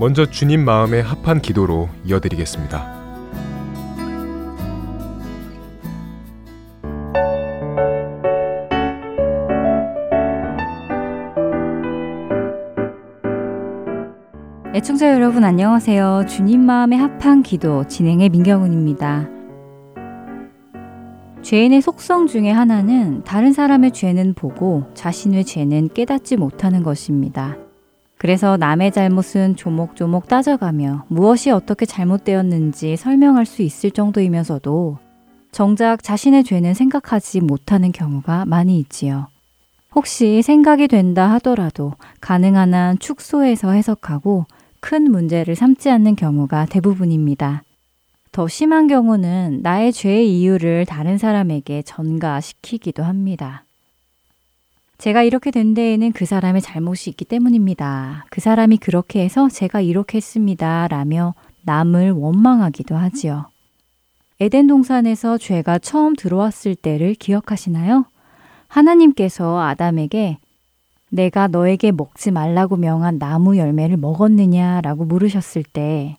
먼저 0.00 0.24
주님 0.24 0.64
마음에 0.64 1.00
합한 1.00 1.42
기도로 1.42 1.90
이어드리겠습니다. 2.06 3.00
애청자 14.74 15.12
여러분 15.12 15.44
안녕하세요. 15.44 16.24
주님 16.26 16.62
마음에 16.62 16.96
합한 16.96 17.42
기도 17.42 17.86
진행의 17.86 18.30
민경훈입니다. 18.30 19.28
죄인의 21.42 21.82
속성 21.82 22.26
중에 22.26 22.50
하나는 22.50 23.22
다른 23.24 23.52
사람의 23.52 23.92
죄는 23.92 24.32
보고 24.32 24.86
자신의 24.94 25.44
죄는 25.44 25.88
깨닫지 25.92 26.38
못하는 26.38 26.82
것입니다. 26.82 27.58
그래서 28.20 28.58
남의 28.58 28.92
잘못은 28.92 29.56
조목조목 29.56 30.28
따져가며 30.28 31.06
무엇이 31.08 31.50
어떻게 31.50 31.86
잘못되었는지 31.86 32.98
설명할 32.98 33.46
수 33.46 33.62
있을 33.62 33.90
정도이면서도 33.90 34.98
정작 35.52 36.02
자신의 36.02 36.44
죄는 36.44 36.74
생각하지 36.74 37.40
못하는 37.40 37.92
경우가 37.92 38.44
많이 38.44 38.78
있지요. 38.78 39.28
혹시 39.94 40.42
생각이 40.42 40.86
된다 40.86 41.30
하더라도 41.32 41.94
가능한 42.20 42.74
한 42.74 42.98
축소해서 42.98 43.70
해석하고 43.70 44.44
큰 44.80 45.10
문제를 45.10 45.54
삼지 45.54 45.88
않는 45.88 46.14
경우가 46.14 46.66
대부분입니다. 46.66 47.62
더 48.32 48.48
심한 48.48 48.86
경우는 48.86 49.60
나의 49.62 49.94
죄의 49.94 50.38
이유를 50.38 50.84
다른 50.84 51.16
사람에게 51.16 51.80
전가시키기도 51.86 53.02
합니다. 53.02 53.64
제가 55.00 55.22
이렇게 55.22 55.50
된 55.50 55.72
데에는 55.72 56.12
그 56.12 56.26
사람의 56.26 56.60
잘못이 56.60 57.08
있기 57.08 57.24
때문입니다. 57.24 58.26
그 58.28 58.42
사람이 58.42 58.76
그렇게 58.76 59.24
해서 59.24 59.48
제가 59.48 59.80
이렇게 59.80 60.18
했습니다. 60.18 60.88
라며 60.88 61.32
남을 61.62 62.10
원망하기도 62.12 62.94
하지요. 62.94 63.46
에덴 64.40 64.66
동산에서 64.66 65.38
죄가 65.38 65.78
처음 65.78 66.14
들어왔을 66.14 66.74
때를 66.74 67.14
기억하시나요? 67.14 68.04
하나님께서 68.68 69.62
아담에게 69.62 70.36
내가 71.08 71.48
너에게 71.48 71.92
먹지 71.92 72.30
말라고 72.30 72.76
명한 72.76 73.18
나무 73.18 73.56
열매를 73.56 73.96
먹었느냐 73.96 74.82
라고 74.82 75.06
물으셨을 75.06 75.62
때 75.62 76.18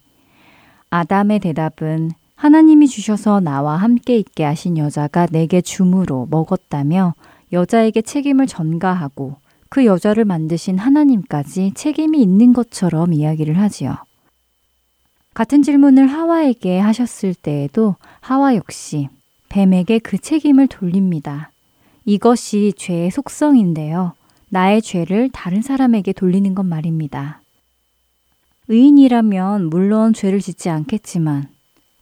아담의 0.90 1.40
대답은 1.40 2.10
하나님이 2.36 2.88
주셔서 2.88 3.42
나와 3.42 3.78
함께 3.78 4.18
있게 4.18 4.44
하신 4.44 4.80
여자가 4.80 5.28
내게 5.28 5.62
줌으로 5.62 6.28
먹었다며 6.32 7.14
여자에게 7.52 8.02
책임을 8.02 8.48
전가하고 8.48 9.38
그 9.70 9.86
여자를 9.86 10.26
만드신 10.26 10.78
하나님까지 10.78 11.72
책임이 11.76 12.22
있는 12.22 12.54
것처럼 12.54 13.14
이야기를 13.14 13.58
하지요. 13.58 13.96
같은 15.34 15.64
질문을 15.64 16.08
하와에게 16.08 16.80
하셨을 16.80 17.34
때에도 17.34 17.96
하와 18.20 18.56
역시 18.56 19.08
뱀에게 19.50 20.00
그 20.00 20.18
책임을 20.18 20.68
돌립니다. 20.68 21.52
이것이 22.06 22.74
죄의 22.76 23.12
속성인데요. 23.12 24.14
나의 24.50 24.82
죄를 24.82 25.30
다른 25.32 25.62
사람에게 25.62 26.12
돌리는 26.14 26.54
것 26.56 26.66
말입니다. 26.66 27.42
의인이라면 28.68 29.70
물론 29.70 30.14
죄를 30.14 30.40
짓지 30.40 30.70
않겠지만 30.70 31.48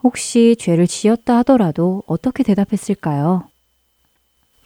혹시 0.02 0.56
죄를 0.58 0.88
지었다 0.88 1.38
하더라도 1.38 2.04
어떻게 2.08 2.44
대답했을까요? 2.44 3.49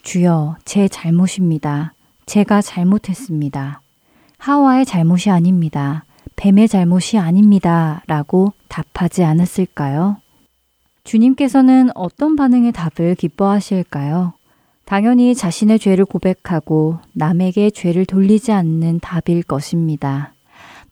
주여, 0.04 0.56
제 0.66 0.86
잘못입니다. 0.86 1.94
제가 2.26 2.60
잘못했습니다. 2.60 3.80
하와의 4.38 4.84
잘못이 4.84 5.30
아닙니다. 5.30 6.04
뱀의 6.36 6.68
잘못이 6.68 7.18
아닙니다. 7.18 8.02
라고 8.06 8.52
답하지 8.68 9.24
않았을까요? 9.24 10.18
주님께서는 11.04 11.90
어떤 11.94 12.36
반응의 12.36 12.72
답을 12.72 13.14
기뻐하실까요? 13.14 14.34
당연히 14.84 15.34
자신의 15.34 15.78
죄를 15.78 16.04
고백하고 16.04 16.98
남에게 17.14 17.70
죄를 17.70 18.04
돌리지 18.04 18.52
않는 18.52 19.00
답일 19.00 19.42
것입니다. 19.42 20.34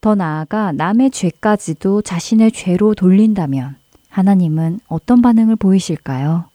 더 0.01 0.15
나아가 0.15 0.73
남의 0.73 1.11
죄까지도 1.11 2.01
자신의 2.01 2.53
죄로 2.53 2.95
돌린다면 2.95 3.77
하나님은 4.09 4.81
어떤 4.89 5.21
반응을 5.21 5.57
보이실까요? 5.57 6.52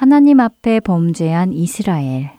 하나님 0.00 0.40
앞에 0.40 0.80
범죄한 0.80 1.52
이스라엘. 1.52 2.30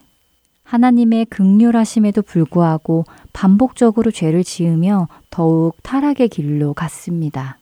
하나님의 0.63 1.25
극률하심에도 1.25 2.23
불구하고 2.23 3.03
반복적으로 3.33 4.09
죄를 4.09 4.43
지으며 4.43 5.07
더욱 5.29 5.75
타락의 5.83 6.29
길로 6.29 6.73
갔습니다. 6.73 7.59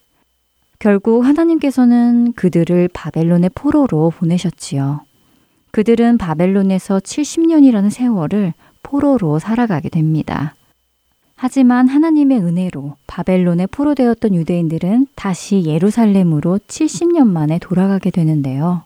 결국 0.79 1.25
하나님께서는 1.25 2.31
그들을 2.31 2.87
바벨론의 2.93 3.49
포로로 3.53 4.11
보내셨지요. 4.11 5.01
그들은 5.71 6.17
바벨론에서 6.17 6.99
70년이라는 6.99 7.89
세월을 7.89 8.53
포로로 8.83 9.37
살아가게 9.39 9.89
됩니다. 9.89 10.55
하지만 11.35 11.89
하나님의 11.89 12.39
은혜로 12.39 12.95
바벨론에 13.05 13.65
포로되었던 13.65 14.33
유대인들은 14.33 15.07
다시 15.15 15.65
예루살렘으로 15.65 16.57
70년 16.69 17.27
만에 17.27 17.59
돌아가게 17.59 18.11
되는데요. 18.11 18.83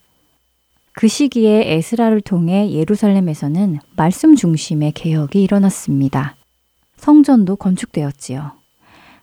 그 0.95 1.07
시기에 1.07 1.73
에스라를 1.73 2.21
통해 2.21 2.71
예루살렘에서는 2.71 3.79
말씀 3.95 4.35
중심의 4.35 4.91
개혁이 4.93 5.41
일어났습니다. 5.41 6.35
성전도 6.97 7.55
건축되었지요. 7.55 8.51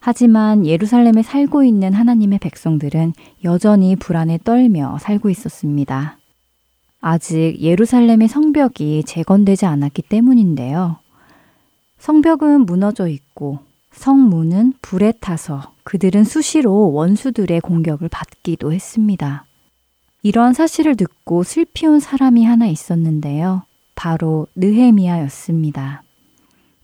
하지만 0.01 0.67
예루살렘에 0.67 1.23
살고 1.23 1.63
있는 1.63 1.93
하나님의 1.93 2.41
백성들은 2.41 3.13
여전히 3.45 3.97
불안에 3.97 4.39
떨며 4.43 4.99
살고 5.01 5.31
있었습니다. 5.31 6.19
아직 7.01 7.57
예루살렘의 7.61 8.29
성벽이 8.29 9.05
재건되지 9.05 9.67
않았기 9.67 10.03
때문인데요. 10.03 10.99
성벽은 11.99 12.67
무너져 12.67 13.09
있고 13.09 13.61
성문은 13.93 14.75
불에 14.83 15.13
타서 15.21 15.73
그들은 15.85 16.25
수시로 16.25 16.93
원수들의 16.93 17.61
공격을 17.61 18.09
받기도 18.09 18.73
했습니다. 18.73 19.45
이러한 20.23 20.53
사실을 20.53 20.97
듣고 20.97 21.43
슬피 21.43 21.87
온 21.87 21.99
사람이 21.99 22.45
하나 22.45 22.67
있었는데요. 22.67 23.63
바로 23.95 24.47
느헤미야였습니다. 24.55 26.03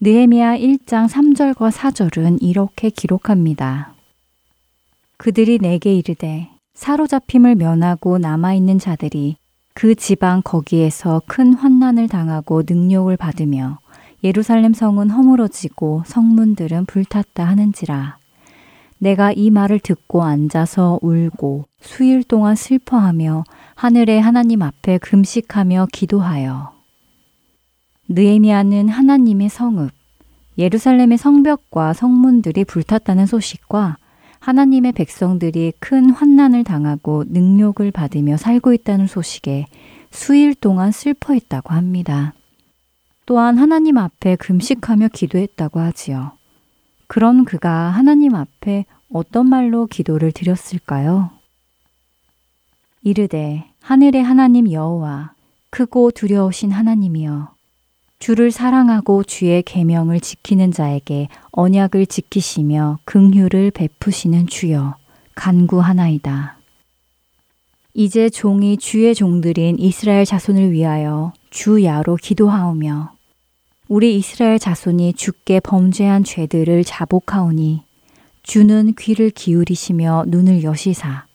느헤미야 0.01 0.59
1장 0.59 1.09
3절과 1.09 1.71
4절은 1.71 2.39
이렇게 2.41 2.91
기록합니다. 2.91 3.95
그들이 5.17 5.59
내게 5.59 5.95
이르되 5.95 6.49
사로잡힘을 6.75 7.55
면하고 7.55 8.19
남아 8.19 8.55
있는 8.55 8.79
자들이 8.79 9.37
그 9.75 9.95
지방 9.95 10.43
거기에서 10.43 11.21
큰 11.27 11.53
환난을 11.53 12.09
당하고 12.09 12.63
능욕을 12.67 13.17
받으며 13.17 13.79
예루살렘 14.25 14.73
성은 14.73 15.11
허물어지고 15.11 16.03
성문들은 16.07 16.87
불탔다 16.87 17.45
하는지라. 17.45 18.19
내가 18.99 19.33
이 19.33 19.51
말을 19.51 19.79
듣고 19.81 20.23
앉아서 20.23 20.99
울고 21.03 21.65
수일 21.81 22.25
동안 22.25 22.55
슬퍼하며 22.55 23.45
하늘의 23.75 24.21
하나님 24.21 24.63
앞에 24.63 24.99
금식하며 24.99 25.89
기도하여 25.93 26.73
느에미아는 28.09 28.89
하나님의 28.89 29.49
성읍 29.49 29.91
예루살렘의 30.59 31.19
성벽과 31.19 31.93
성문들이 31.93 32.65
불탔다는 32.65 33.27
소식과 33.27 33.99
하나님의 34.41 34.93
백성들이 34.93 35.73
큰 35.81 36.11
환난을 36.11 36.65
당하고 36.65 37.25
능욕을 37.27 37.91
받으며 37.91 38.37
살고 38.37 38.73
있다는 38.73 39.07
소식에 39.07 39.67
수일 40.11 40.55
동안 40.55 40.93
슬퍼했다고 40.93 41.75
합니다. 41.75 42.33
또한 43.27 43.59
하나님 43.59 43.99
앞에 43.99 44.37
금식하며 44.37 45.09
기도했다고 45.09 45.81
하지요. 45.81 46.36
그런 47.07 47.45
그가 47.45 47.71
하나님 47.71 48.35
앞에 48.35 48.85
어떤 49.13 49.49
말로 49.49 49.87
기도를 49.87 50.33
드렸을까요? 50.33 51.31
이르되 53.03 53.65
하늘의 53.81 54.23
하나님 54.23 54.71
여호와 54.71 55.33
크고 55.71 56.11
두려우신 56.11 56.73
하나님이여 56.73 57.55
주를 58.19 58.51
사랑하고 58.51 59.23
주의 59.25 59.63
계명을 59.63 60.21
지키는 60.21 60.73
자에게 60.73 61.29
언약을 61.53 62.07
지키시며 62.07 62.99
긍휼을 63.05 63.71
베푸시는 63.73 64.47
주여 64.47 64.97
간구하나이다. 65.35 66.57
이제 67.95 68.29
종이 68.29 68.77
주의 68.77 69.15
종들인 69.15 69.79
이스라엘 69.79 70.25
자손을 70.25 70.73
위하여 70.73 71.33
주야로 71.51 72.17
기도하오며 72.17 73.16
우리 73.89 74.17
이스라엘 74.17 74.59
자손이 74.59 75.13
주께 75.13 75.61
범죄한 75.61 76.25
죄들을 76.25 76.83
자복하오니 76.83 77.85
주는 78.43 78.93
귀를 78.99 79.31
기울이시며 79.31 80.25
눈을 80.27 80.65
여시사 80.65 81.27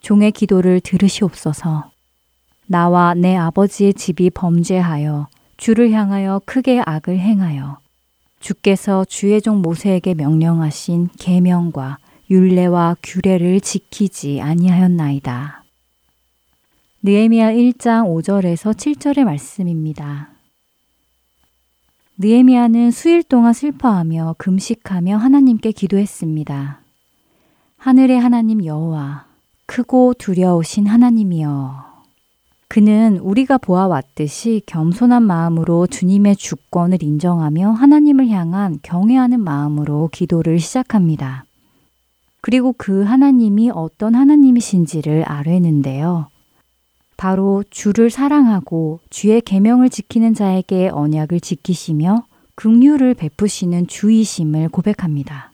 종의 0.00 0.32
기도를 0.32 0.80
들으시옵소서. 0.80 1.90
나와 2.66 3.14
내 3.14 3.36
아버지의 3.36 3.94
집이 3.94 4.30
범죄하여 4.30 5.28
주를 5.56 5.92
향하여 5.92 6.40
크게 6.46 6.82
악을 6.84 7.16
행하여 7.18 7.78
주께서 8.40 9.04
주의 9.04 9.40
종 9.40 9.62
모세에게 9.62 10.14
명령하신 10.14 11.10
계명과 11.16 11.98
율례와 12.28 12.96
규례를 13.04 13.60
지키지 13.60 14.40
아니하였나이다. 14.40 15.62
느헤미야 17.02 17.52
1장 17.52 18.06
5절에서 18.06 18.74
7절의 18.74 19.24
말씀입니다. 19.24 20.39
느헤미야는 22.22 22.90
수일 22.90 23.22
동안 23.22 23.54
슬퍼하며 23.54 24.34
금식하며 24.36 25.16
하나님께 25.16 25.72
기도했습니다. 25.72 26.80
하늘의 27.78 28.20
하나님 28.20 28.62
여호와 28.62 29.24
크고 29.64 30.12
두려우신 30.18 30.86
하나님이여 30.86 31.82
그는 32.68 33.16
우리가 33.22 33.56
보아왔듯이 33.56 34.60
겸손한 34.66 35.22
마음으로 35.22 35.86
주님의 35.86 36.36
주권을 36.36 37.02
인정하며 37.02 37.70
하나님을 37.70 38.28
향한 38.28 38.78
경외하는 38.82 39.40
마음으로 39.40 40.10
기도를 40.12 40.60
시작합니다. 40.60 41.46
그리고 42.42 42.74
그 42.76 43.02
하나님이 43.02 43.70
어떤 43.70 44.14
하나님이신지를 44.14 45.24
아뢰는데요. 45.26 46.29
바로 47.20 47.62
주를 47.68 48.08
사랑하고 48.08 49.00
주의 49.10 49.42
계명을 49.42 49.90
지키는 49.90 50.32
자에게 50.32 50.88
언약을 50.88 51.40
지키시며 51.40 52.24
긍휼을 52.54 53.12
베푸시는 53.12 53.88
주이심을 53.88 54.70
고백합니다. 54.70 55.52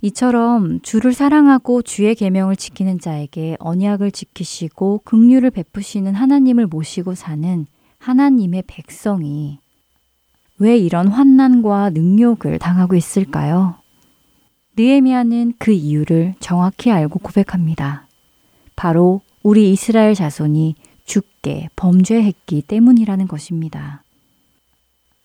이처럼 0.00 0.80
주를 0.80 1.12
사랑하고 1.12 1.82
주의 1.82 2.14
계명을 2.14 2.56
지키는 2.56 3.00
자에게 3.00 3.58
언약을 3.58 4.12
지키시고 4.12 5.02
긍휼을 5.04 5.50
베푸시는 5.50 6.14
하나님을 6.14 6.68
모시고 6.68 7.14
사는 7.14 7.66
하나님의 7.98 8.62
백성이 8.66 9.58
왜 10.58 10.78
이런 10.78 11.08
환난과 11.08 11.90
능욕을 11.90 12.60
당하고 12.60 12.94
있을까요? 12.94 13.74
느헤미야는 14.78 15.52
그 15.58 15.72
이유를 15.72 16.36
정확히 16.40 16.90
알고 16.90 17.18
고백합니다. 17.18 18.06
바로 18.74 19.20
우리 19.46 19.70
이스라엘 19.70 20.16
자손이 20.16 20.74
죽게 21.04 21.68
범죄했기 21.76 22.62
때문이라는 22.62 23.28
것입니다. 23.28 24.02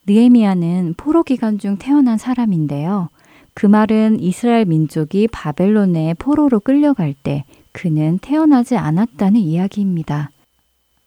느헤미야는 0.05 0.93
포로 0.95 1.23
기간 1.23 1.57
중 1.57 1.77
태어난 1.79 2.19
사람인데요. 2.19 3.09
그 3.55 3.65
말은 3.65 4.19
이스라엘 4.19 4.65
민족이 4.65 5.27
바벨론의 5.29 6.13
포로로 6.19 6.59
끌려갈 6.59 7.15
때 7.15 7.45
그는 7.71 8.19
태어나지 8.19 8.77
않았다는 8.77 9.39
이야기입니다. 9.41 10.29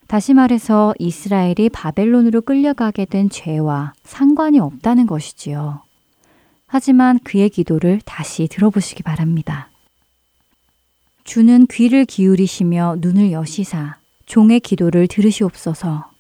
다시 0.09 0.35
말해서 0.35 0.93
이스라엘이 0.99 1.69
바벨론으로 1.69 2.41
끌려가게 2.41 3.05
된 3.05 3.31
죄와 3.31 3.93
상관이 4.03 4.59
없다는 4.59 5.07
것이지요. 5.07 5.83
하지만 6.67 7.21
그의 7.23 7.49
기도를 7.49 8.01
다시 8.05 8.49
들어보시기 8.49 9.05
바랍니다. 9.05 9.69
주는 11.25 11.67
귀를 11.67 12.05
기울이시며 12.05 12.97
눈을 13.01 13.33
여시사 13.33 13.97
종의 14.27 14.61
기도를 14.61 15.09
들으시옵소서. 15.09 16.11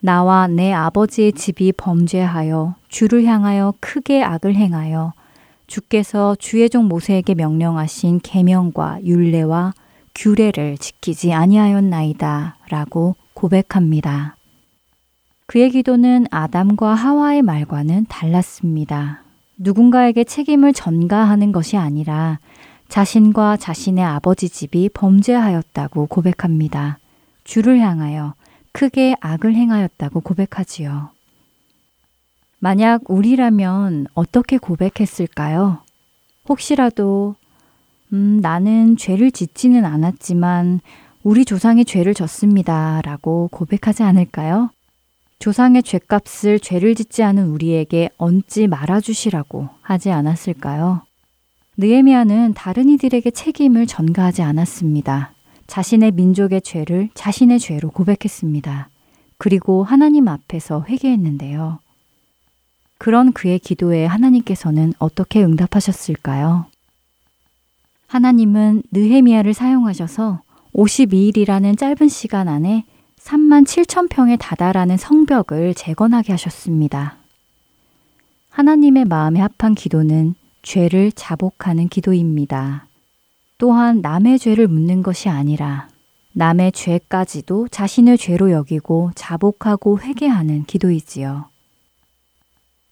나와 0.00 0.46
내 0.46 0.72
아버지의 0.72 1.32
집이 1.32 1.72
범죄하여 1.72 2.74
주를 2.88 3.24
향하여 3.24 3.74
크게 3.80 4.22
악을 4.22 4.54
행하여 4.54 5.14
주께서 5.66 6.36
주의 6.38 6.68
종 6.68 6.86
모세에게 6.86 7.34
명령하신 7.34 8.20
계명과 8.22 9.04
율례와 9.04 9.72
규례를 10.14 10.76
지키지 10.76 11.32
아니하였나이다 11.32 12.56
라고 12.68 13.16
고백합니다. 13.32 14.36
그의 15.46 15.70
기도는 15.70 16.26
아담과 16.30 16.94
하와의 16.94 17.42
말과는 17.42 18.06
달랐습니다. 18.08 19.22
누군가에게 19.56 20.24
책임을 20.24 20.72
전가하는 20.72 21.52
것이 21.52 21.76
아니라 21.76 22.38
자신과 22.90 23.56
자신의 23.56 24.04
아버지 24.04 24.48
집이 24.48 24.90
범죄하였다고 24.92 26.06
고백합니다. 26.06 26.98
주를 27.44 27.78
향하여 27.78 28.34
크게 28.72 29.14
악을 29.20 29.54
행하였다고 29.54 30.20
고백하지요. 30.20 31.10
만약 32.58 33.02
우리라면 33.08 34.08
어떻게 34.14 34.58
고백했을까요? 34.58 35.78
혹시라도, 36.48 37.36
음, 38.12 38.40
나는 38.42 38.96
죄를 38.96 39.30
짓지는 39.30 39.84
않았지만 39.84 40.80
우리 41.22 41.44
조상이 41.44 41.84
죄를 41.84 42.12
졌습니다. 42.12 43.00
라고 43.02 43.48
고백하지 43.52 44.02
않을까요? 44.02 44.70
조상의 45.38 45.84
죄값을 45.84 46.58
죄를 46.58 46.96
짓지 46.96 47.22
않은 47.22 47.50
우리에게 47.50 48.10
얹지 48.18 48.66
말아주시라고 48.66 49.68
하지 49.80 50.10
않았을까요? 50.10 51.02
느에미아는 51.80 52.52
다른 52.52 52.90
이들에게 52.90 53.30
책임을 53.30 53.86
전가하지 53.86 54.42
않았습니다. 54.42 55.32
자신의 55.66 56.10
민족의 56.10 56.60
죄를 56.60 57.08
자신의 57.14 57.58
죄로 57.58 57.90
고백했습니다. 57.90 58.90
그리고 59.38 59.82
하나님 59.82 60.28
앞에서 60.28 60.84
회개했는데요. 60.86 61.78
그런 62.98 63.32
그의 63.32 63.58
기도에 63.58 64.04
하나님께서는 64.04 64.92
어떻게 64.98 65.42
응답하셨을까요? 65.42 66.66
하나님은 68.08 68.82
느헤미야를 68.92 69.54
사용하셔서 69.54 70.42
52일이라는 70.74 71.78
짧은 71.78 72.08
시간 72.08 72.48
안에 72.48 72.84
3만 73.18 73.64
7천 73.64 74.10
평에 74.10 74.36
다다라는 74.36 74.98
성벽을 74.98 75.72
재건하게 75.72 76.34
하셨습니다. 76.34 77.16
하나님의 78.50 79.06
마음에 79.06 79.40
합한 79.40 79.74
기도는 79.74 80.34
죄를 80.62 81.12
자복하는 81.12 81.88
기도입니다. 81.88 82.86
또한 83.58 84.00
남의 84.00 84.38
죄를 84.38 84.68
묻는 84.68 85.02
것이 85.02 85.28
아니라 85.28 85.88
남의 86.32 86.72
죄까지도 86.72 87.68
자신의 87.68 88.16
죄로 88.18 88.50
여기고 88.50 89.10
자복하고 89.14 90.00
회개하는 90.00 90.64
기도이지요. 90.64 91.46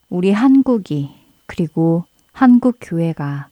우리 0.09 0.33
한국이 0.33 1.11
그리고 1.47 2.05
한국 2.33 2.77
교회가 2.81 3.49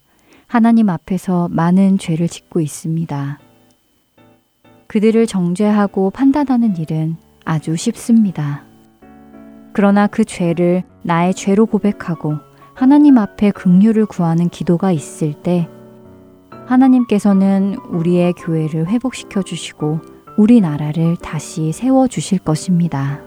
하나님 0.47 0.89
앞에서 0.91 1.49
많은 1.51 1.99
죄를 1.99 2.29
짓고 2.29 2.61
있습니다. 2.61 3.39
그들을 4.87 5.27
정죄하고 5.27 6.11
판단하는 6.11 6.77
일은 6.77 7.17
아주 7.45 7.77
쉽습니다. 7.77 8.65
그러나 9.73 10.07
그 10.07 10.25
죄를 10.25 10.83
나의 11.03 11.35
죄로 11.35 11.67
고백하고 11.67 12.46
하나님 12.77 13.17
앞에 13.17 13.53
긍휼을 13.53 14.05
구하는 14.05 14.51
기도가 14.51 14.93
있을 14.93 15.33
때 15.33 15.67
하나님께서는 16.67 17.77
우리의 17.89 18.35
교회를 18.35 18.89
회복시켜 18.89 19.43
주시고 19.43 20.01
우리나라를 20.37 21.17
다시 21.17 21.73
세워 21.73 22.07
주실 22.07 22.39
것입니다. 22.39 23.21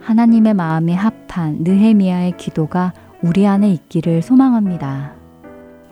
하나님의 0.00 0.54
마음에 0.54 0.94
합한 0.94 1.58
느헤미야의 1.64 2.38
기도가 2.38 2.94
우리 3.22 3.46
안에 3.46 3.70
있기를 3.70 4.22
소망합니다. 4.22 5.12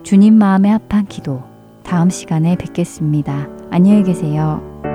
주님 0.01 0.33
마음에 0.33 0.71
합한 0.71 1.05
기도 1.05 1.43
다음 1.83 2.09
시간에 2.09 2.55
뵙겠습니다. 2.55 3.47
안녕히 3.69 4.01
계세요. 4.01 4.92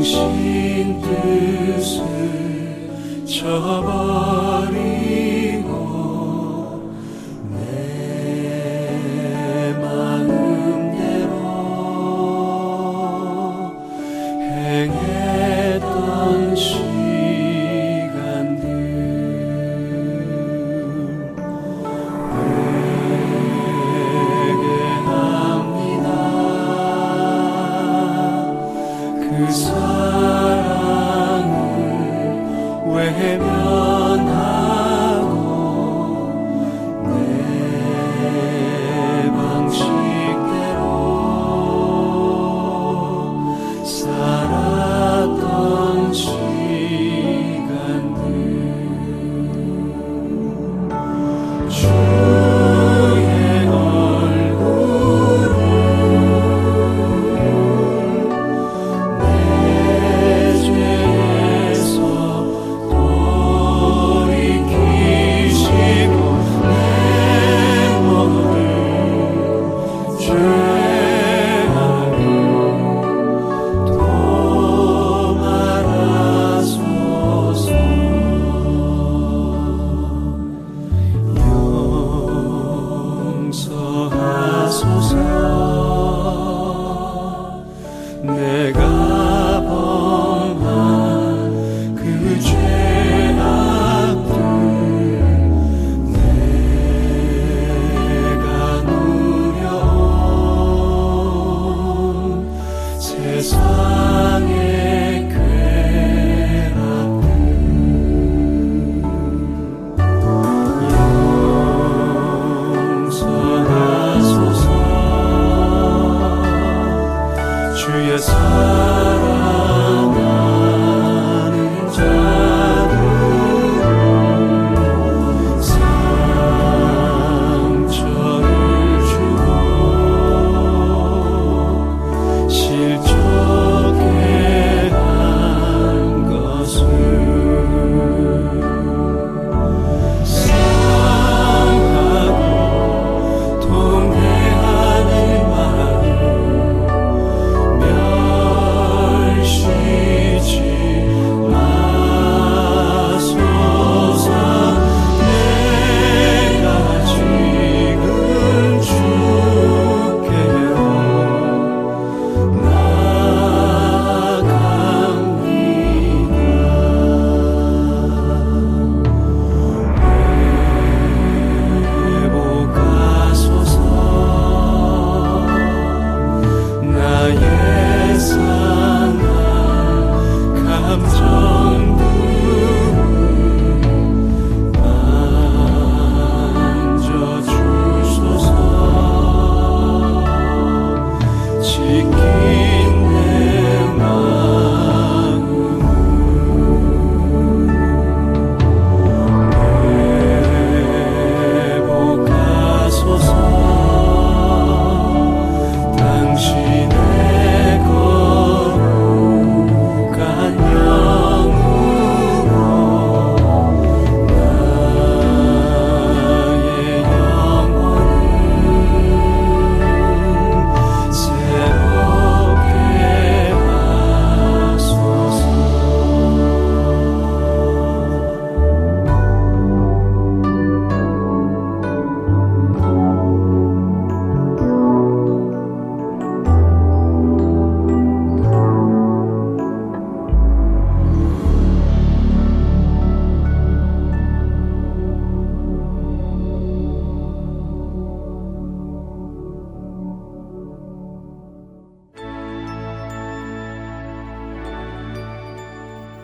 당신 0.00 0.98
뜻을 1.02 2.00
잡아리 3.26 4.99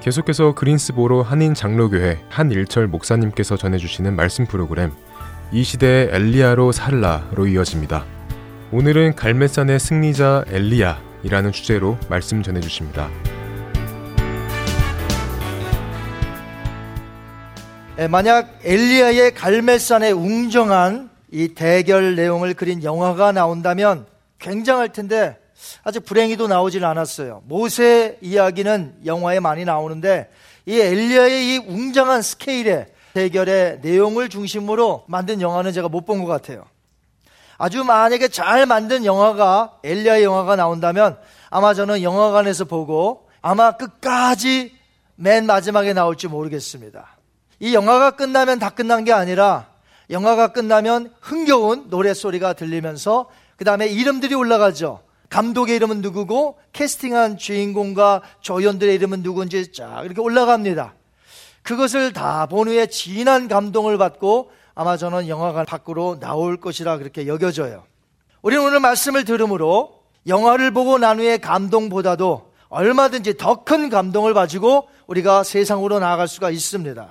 계속해서 0.06 0.54
그린스보로 0.54 1.24
한인 1.24 1.52
장로교회 1.52 2.20
한일철 2.28 2.86
목사님께서 2.86 3.56
전해주시는 3.56 4.14
말씀 4.14 4.46
프로그램 4.46 4.92
이 5.50 5.64
시대의 5.64 6.10
엘리야로 6.12 6.70
살라로 6.70 7.48
이어집니다. 7.48 8.04
오늘은 8.70 9.16
갈매산의 9.16 9.80
승리자 9.80 10.44
엘리야이라는 10.46 11.50
주제로 11.50 11.98
말씀 12.08 12.40
전해주십니다. 12.40 13.10
예, 17.98 18.06
만약 18.06 18.60
엘리야의 18.62 19.34
갈매산의 19.34 20.12
웅정한 20.12 21.10
이 21.32 21.48
대결 21.48 22.14
내용을 22.14 22.54
그린 22.54 22.84
영화가 22.84 23.32
나온다면 23.32 24.06
굉장할 24.38 24.92
텐데 24.92 25.36
아직 25.84 26.04
불행히도 26.04 26.48
나오질 26.48 26.84
않았어요. 26.84 27.42
모세 27.46 28.18
이야기는 28.20 28.98
영화에 29.04 29.40
많이 29.40 29.64
나오는데 29.64 30.30
이 30.66 30.78
엘리야의 30.80 31.54
이 31.54 31.58
웅장한 31.58 32.22
스케일의 32.22 32.86
대결의 33.14 33.78
내용을 33.82 34.28
중심으로 34.28 35.04
만든 35.08 35.40
영화는 35.40 35.72
제가 35.72 35.88
못 35.88 36.04
본 36.04 36.20
것 36.20 36.26
같아요. 36.26 36.64
아주 37.58 37.84
만약에 37.84 38.28
잘 38.28 38.66
만든 38.66 39.04
영화가 39.06 39.78
엘리야의 39.82 40.24
영화가 40.24 40.56
나온다면 40.56 41.16
아마 41.48 41.72
저는 41.72 42.02
영화관에서 42.02 42.64
보고 42.66 43.28
아마 43.40 43.72
끝까지 43.72 44.74
맨 45.14 45.46
마지막에 45.46 45.94
나올지 45.94 46.28
모르겠습니다. 46.28 47.16
이 47.60 47.74
영화가 47.74 48.10
끝나면 48.12 48.58
다 48.58 48.68
끝난 48.68 49.04
게 49.04 49.12
아니라 49.14 49.68
영화가 50.10 50.48
끝나면 50.48 51.14
흥겨운 51.22 51.88
노래 51.88 52.12
소리가 52.12 52.52
들리면서 52.52 53.30
그 53.56 53.64
다음에 53.64 53.86
이름들이 53.86 54.34
올라가죠. 54.34 55.00
감독의 55.30 55.76
이름은 55.76 56.00
누구고 56.02 56.58
캐스팅한 56.72 57.38
주인공과 57.38 58.22
조연들의 58.40 58.94
이름은 58.94 59.22
누군지 59.22 59.72
쫙 59.72 60.02
이렇게 60.04 60.20
올라갑니다. 60.20 60.94
그것을 61.62 62.12
다 62.12 62.46
본 62.46 62.68
후에 62.68 62.86
진한 62.86 63.48
감동을 63.48 63.98
받고 63.98 64.50
아마 64.74 64.96
저는 64.96 65.28
영화관 65.28 65.66
밖으로 65.66 66.20
나올 66.20 66.58
것이라 66.58 66.98
그렇게 66.98 67.26
여겨져요. 67.26 67.84
우리는 68.42 68.64
오늘 68.64 68.78
말씀을 68.80 69.24
들으므로 69.24 70.02
영화를 70.26 70.70
보고 70.70 70.98
난 70.98 71.18
후에 71.18 71.38
감동보다도 71.38 72.52
얼마든지 72.68 73.36
더 73.36 73.64
큰 73.64 73.88
감동을 73.90 74.34
가지고 74.34 74.88
우리가 75.06 75.42
세상으로 75.42 75.98
나아갈 75.98 76.28
수가 76.28 76.50
있습니다. 76.50 77.08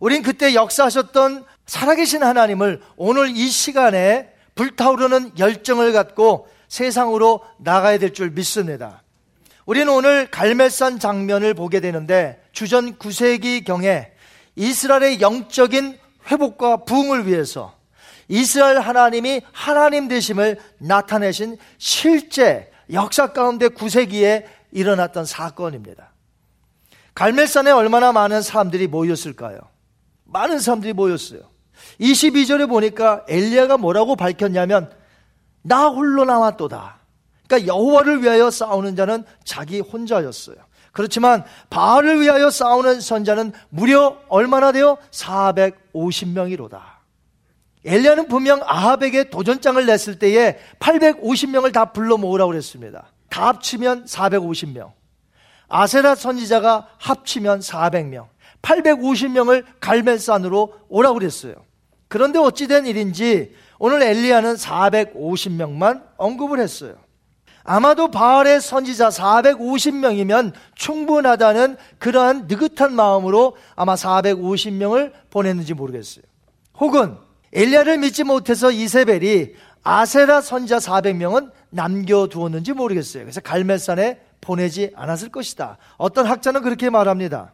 우린 0.00 0.22
그때 0.22 0.54
역사하셨던 0.54 1.44
살아계신 1.66 2.22
하나님을 2.22 2.80
오늘 2.96 3.36
이 3.36 3.48
시간에 3.48 4.30
불타오르는 4.54 5.32
열정을 5.38 5.92
갖고 5.92 6.48
세상으로 6.68 7.42
나가야 7.58 7.98
될 7.98 8.12
줄 8.12 8.30
믿습니다. 8.30 9.02
우리는 9.66 9.88
오늘 9.92 10.30
갈멜산 10.30 10.98
장면을 10.98 11.54
보게 11.54 11.80
되는데 11.80 12.40
주전 12.52 12.96
9세기 12.98 13.64
경에 13.64 14.12
이스라엘의 14.54 15.20
영적인 15.20 15.98
회복과 16.30 16.84
부흥을 16.84 17.26
위해서 17.26 17.74
이스라엘 18.28 18.78
하나님이 18.78 19.42
하나님 19.52 20.08
되심을 20.08 20.58
나타내신 20.78 21.58
실제 21.78 22.70
역사 22.92 23.32
가운데 23.32 23.68
9세기에 23.68 24.44
일어났던 24.72 25.24
사건입니다. 25.24 26.12
갈멜산에 27.14 27.70
얼마나 27.70 28.12
많은 28.12 28.42
사람들이 28.42 28.86
모였을까요? 28.88 29.58
많은 30.24 30.58
사람들이 30.60 30.92
모였어요. 30.92 31.40
22절에 32.00 32.68
보니까 32.68 33.24
엘리야가 33.28 33.78
뭐라고 33.78 34.16
밝혔냐면 34.16 34.90
나 35.66 35.88
홀로 35.88 36.24
남았도다. 36.24 36.96
그러니까 37.48 37.72
여호와를 37.72 38.22
위하여 38.22 38.50
싸우는 38.50 38.96
자는 38.96 39.24
자기 39.44 39.80
혼자였어요. 39.80 40.56
그렇지만 40.92 41.44
바알을 41.70 42.20
위하여 42.20 42.50
싸우는 42.50 43.00
선자는 43.00 43.52
무려 43.68 44.16
얼마나 44.28 44.72
돼요? 44.72 44.96
450명이로다. 45.10 46.80
엘리야는 47.84 48.28
분명 48.28 48.60
아합에게 48.64 49.30
도전장을 49.30 49.84
냈을 49.84 50.18
때에 50.18 50.58
850명을 50.78 51.72
다 51.72 51.86
불러 51.86 52.16
모으라고 52.16 52.52
그랬습니다. 52.52 53.12
다 53.28 53.48
합치면 53.48 54.06
450명. 54.06 54.92
아세라 55.68 56.14
선지자가 56.14 56.88
합치면 56.98 57.60
400명. 57.60 58.28
850명을 58.62 59.64
갈멜산으로 59.80 60.74
오라고 60.88 61.14
그랬어요. 61.18 61.54
그런데 62.08 62.38
어찌된 62.38 62.86
일인지 62.86 63.54
오늘 63.78 64.02
엘리야는 64.02 64.54
450명만 64.54 66.02
언급을 66.16 66.60
했어요. 66.60 66.94
아마도 67.64 68.10
바알의 68.10 68.60
선지자 68.60 69.08
450명이면 69.08 70.52
충분하다는 70.76 71.76
그러한 71.98 72.46
느긋한 72.46 72.94
마음으로 72.94 73.56
아마 73.74 73.96
450명을 73.96 75.12
보냈는지 75.30 75.74
모르겠어요. 75.74 76.24
혹은 76.78 77.16
엘리야를 77.52 77.98
믿지 77.98 78.22
못해서 78.22 78.70
이세벨이 78.70 79.54
아세라 79.82 80.40
선지자 80.40 80.78
400명은 80.78 81.50
남겨두었는지 81.70 82.72
모르겠어요. 82.72 83.24
그래서 83.24 83.40
갈멜산에 83.40 84.20
보내지 84.40 84.92
않았을 84.94 85.30
것이다. 85.30 85.78
어떤 85.96 86.26
학자는 86.26 86.62
그렇게 86.62 86.88
말합니다. 86.88 87.52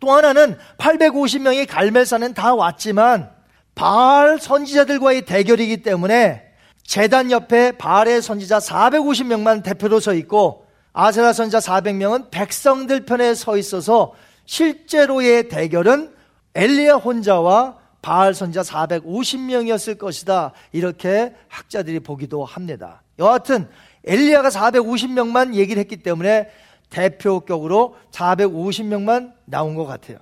또 0.00 0.12
하나는 0.12 0.58
850명이 0.78 1.68
갈멜산은 1.68 2.34
다 2.34 2.54
왔지만 2.54 3.35
바알 3.76 4.40
선지자들과의 4.40 5.26
대결이기 5.26 5.82
때문에 5.82 6.42
재단 6.82 7.30
옆에 7.30 7.72
바알의 7.72 8.22
선지자 8.22 8.58
450명만 8.58 9.62
대표로 9.62 10.00
서 10.00 10.14
있고 10.14 10.66
아세라 10.92 11.32
선지자 11.32 11.58
400명은 11.58 12.30
백성들 12.30 13.04
편에 13.04 13.34
서 13.34 13.56
있어서 13.58 14.14
실제로의 14.46 15.48
대결은 15.48 16.14
엘리야 16.54 16.94
혼자와 16.94 17.76
바알 18.00 18.32
선지자 18.32 18.62
450명이었을 18.62 19.98
것이다. 19.98 20.52
이렇게 20.72 21.34
학자들이 21.48 22.00
보기도 22.00 22.44
합니다. 22.44 23.02
여하튼 23.18 23.68
엘리야가 24.04 24.48
450명만 24.48 25.54
얘기를 25.54 25.80
했기 25.80 25.98
때문에 25.98 26.48
대표격으로 26.88 27.96
450명만 28.10 29.34
나온 29.44 29.74
것 29.74 29.84
같아요. 29.84 30.18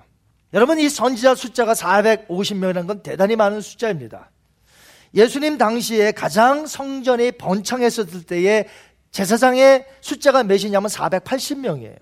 여러분 0.55 0.79
이 0.79 0.87
선지자 0.87 1.35
숫자가 1.35 1.73
450명이라는 1.73 2.87
건 2.87 3.03
대단히 3.03 3.35
많은 3.35 3.59
숫자입니다. 3.59 4.31
예수님 5.13 5.57
당시에 5.57 6.13
가장 6.13 6.65
성전이 6.65 7.33
번창했었을 7.33 8.23
때에 8.23 8.65
제사장의 9.11 9.85
숫자가 9.99 10.43
몇이냐면 10.43 10.89
480명이에요. 10.89 11.97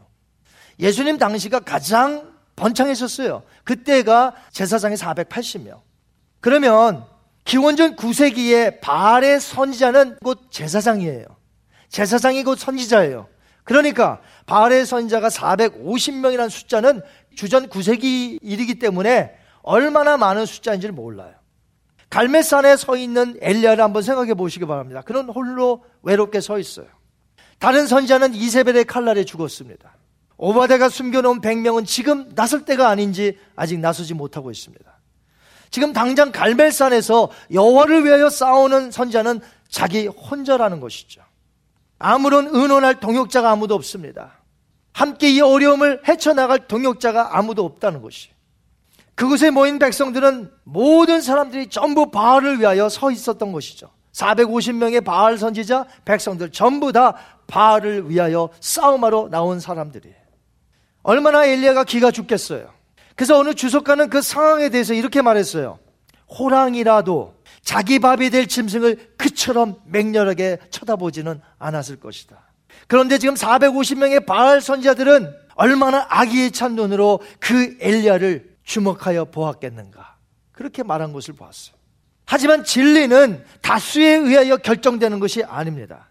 예수님 0.79 1.17
당시가 1.17 1.61
가장 1.61 2.31
번창했었어요. 2.55 3.41
그때가 3.63 4.35
제사장이 4.51 4.97
480명. 4.97 5.81
그러면 6.39 7.05
기원전 7.45 7.95
9세기에 7.95 8.81
바알의 8.81 9.39
선지자는 9.39 10.17
곧 10.23 10.51
제사장이에요. 10.51 11.25
제사장이 11.89 12.43
곧 12.43 12.59
선지자예요. 12.59 13.27
그러니까 13.63 14.21
바알의 14.45 14.85
선지자가 14.85 15.29
450명이라는 15.29 16.49
숫자는 16.49 17.01
주전 17.35 17.69
9세기 17.69 18.39
일이기 18.41 18.79
때문에 18.79 19.35
얼마나 19.61 20.17
많은 20.17 20.45
숫자인지를 20.45 20.93
몰라요. 20.93 21.33
갈매산에 22.09 22.77
서 22.77 22.95
있는 22.95 23.37
엘리야를 23.41 23.83
한번 23.83 24.03
생각해 24.03 24.35
보시기 24.35 24.65
바랍니다. 24.65 25.01
그는 25.01 25.29
홀로 25.29 25.83
외롭게 26.03 26.41
서 26.41 26.59
있어요. 26.59 26.85
다른 27.57 27.87
선지자는 27.87 28.35
이세벨의 28.35 28.85
칼날에 28.85 29.23
죽었습니다. 29.23 29.95
오바데가 30.37 30.89
숨겨놓은 30.89 31.41
100명은 31.41 31.87
지금 31.87 32.29
나설 32.35 32.65
때가 32.65 32.89
아닌지 32.89 33.39
아직 33.55 33.79
나서지 33.79 34.13
못하고 34.13 34.51
있습니다. 34.51 34.83
지금 35.71 35.91
당장 35.91 36.31
갈멜산에서 36.31 37.29
여호와를 37.51 38.05
위하여 38.05 38.29
싸우는 38.29 38.91
선자는 38.91 39.39
자기 39.69 40.05
혼자라는 40.05 40.79
것이죠. 40.79 41.22
아무런 42.03 42.49
의논할 42.51 42.99
동역자가 42.99 43.49
아무도 43.49 43.75
없습니다. 43.75 44.33
함께 44.91 45.29
이 45.29 45.39
어려움을 45.39 46.01
헤쳐나갈 46.05 46.67
동역자가 46.67 47.37
아무도 47.37 47.63
없다는 47.63 48.01
것이. 48.01 48.29
그곳에 49.15 49.51
모인 49.51 49.79
백성들은 49.79 50.51
모든 50.65 51.21
사람들이 51.21 51.69
전부 51.69 52.11
바알을 52.11 52.59
위하여 52.59 52.89
서 52.89 53.09
있었던 53.09 53.53
것이죠. 53.53 53.89
450명의 54.11 55.03
바알 55.03 55.37
선지자, 55.37 55.85
백성들 56.03 56.51
전부 56.51 56.91
다 56.91 57.15
바알을 57.47 58.09
위하여 58.09 58.49
싸움하러 58.59 59.29
나온 59.31 59.61
사람들이. 59.61 60.13
얼마나 61.03 61.45
엘리야가 61.45 61.85
기가 61.85 62.11
죽겠어요. 62.11 62.69
그래서 63.15 63.39
어느 63.39 63.53
주석가는 63.53 64.09
그 64.09 64.21
상황에 64.21 64.67
대해서 64.67 64.93
이렇게 64.93 65.21
말했어요. 65.21 65.79
호랑이라도 66.37 67.33
자기 67.63 67.99
밥이 67.99 68.29
될 68.29 68.47
짐승을 68.47 69.13
그처럼 69.17 69.77
맹렬하게 69.85 70.59
쳐다보지는 70.69 71.41
않았을 71.57 71.99
것이다. 71.99 72.37
그런데 72.87 73.17
지금 73.17 73.35
450명의 73.35 74.25
바알 74.25 74.61
선지자들은 74.61 75.33
얼마나 75.55 76.05
악의에 76.09 76.49
찬 76.49 76.75
눈으로 76.75 77.19
그 77.39 77.77
엘리야를 77.79 78.57
주목하여 78.63 79.25
보았겠는가. 79.25 80.17
그렇게 80.51 80.83
말한 80.83 81.13
것을 81.13 81.33
보았어요. 81.33 81.75
하지만 82.25 82.63
진리는 82.63 83.43
다수에 83.61 84.15
의하여 84.15 84.57
결정되는 84.57 85.19
것이 85.19 85.43
아닙니다. 85.43 86.09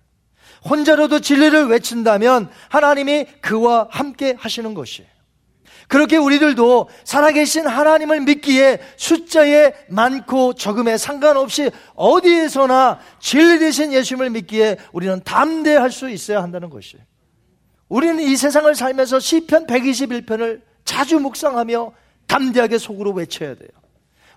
혼자로도 0.69 1.21
진리를 1.21 1.67
외친다면 1.67 2.51
하나님이 2.69 3.27
그와 3.41 3.89
함께 3.91 4.35
하시는 4.39 4.75
것이에요. 4.75 5.12
그렇게 5.89 6.17
우리들도 6.17 6.89
살아계신 7.05 7.67
하나님을 7.67 8.21
믿기에 8.21 8.81
숫자에 8.97 9.73
많고 9.89 10.55
적음에 10.55 10.97
상관없이 10.97 11.71
어디에서나 11.95 12.99
진리 13.21 13.59
되신 13.59 13.93
예수님을 13.93 14.31
믿기에 14.31 14.79
우리는 14.93 15.21
담대할 15.23 15.91
수 15.91 16.09
있어야 16.09 16.43
한다는 16.43 16.71
것이. 16.71 16.97
우리는 17.89 18.21
이 18.21 18.37
세상을 18.37 18.75
살면서 18.75 19.21
시편 19.21 19.67
121편을 19.67 20.63
자주 20.85 21.21
묵상하며 21.21 21.93
담대하게 22.27 22.79
속으로 22.79 23.13
외쳐야 23.13 23.55
돼요. 23.55 23.69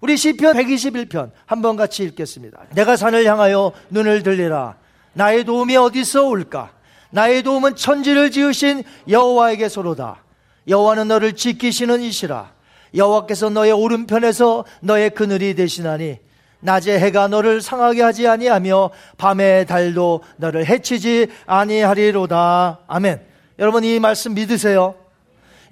우리 0.02 0.18
시편 0.18 0.56
121편 0.56 1.32
한번 1.46 1.78
같이 1.78 2.04
읽겠습니다. 2.04 2.66
내가 2.74 2.98
산을 2.98 3.26
향하여 3.26 3.72
눈을 3.90 4.24
들리라. 4.24 4.76
나의 5.14 5.46
도움이 5.46 5.78
어디서 5.78 6.28
올까? 6.28 6.74
나의 7.12 7.44
도움은 7.44 7.78
천지를 7.78 8.30
지으신 8.30 8.84
여호와에게서로다. 9.08 10.25
여호와는 10.68 11.08
너를 11.08 11.34
지키시는 11.34 12.02
이시라. 12.02 12.52
여호와께서 12.94 13.50
너의 13.50 13.72
오른편에서 13.72 14.66
너의 14.82 15.10
그늘이 15.12 15.56
되시나니 15.56 16.18
낮에 16.62 16.98
해가 17.00 17.28
너를 17.28 17.62
상하게 17.62 18.02
하지 18.02 18.28
아니하며 18.28 18.90
밤에 19.18 19.66
달도 19.66 20.24
너를 20.38 20.66
해치지 20.66 21.28
아니하리로다. 21.46 22.80
아멘. 22.88 23.22
여러분 23.60 23.84
이 23.84 24.00
말씀 24.00 24.34
믿으세요? 24.34 24.96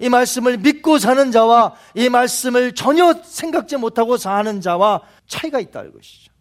이 0.00 0.08
말씀을 0.08 0.58
믿고 0.58 0.98
사는 0.98 1.30
자와 1.30 1.74
이 1.94 2.08
말씀을 2.08 2.74
전혀 2.74 3.14
생각지 3.24 3.76
못하고 3.76 4.16
사는 4.16 4.60
자와 4.60 5.00
차이가 5.26 5.60
있다는 5.60 5.92
것이죠. 5.92 6.32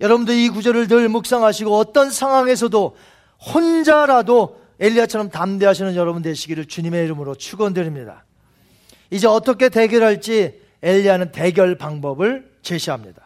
여러분도 0.00 0.32
이 0.32 0.48
구절을 0.48 0.88
늘 0.88 1.08
묵상하시고 1.08 1.76
어떤 1.76 2.10
상황에서도 2.10 2.96
혼자라도 3.54 4.56
엘리야처럼 4.80 5.30
담대하시는 5.30 5.96
여러분 5.96 6.22
되시기를 6.22 6.66
주님의 6.66 7.04
이름으로 7.04 7.34
축원드립니다. 7.34 8.24
이제 9.10 9.26
어떻게 9.26 9.68
대결할지 9.68 10.60
엘리야는 10.82 11.32
대결 11.32 11.76
방법을 11.76 12.50
제시합니다. 12.62 13.22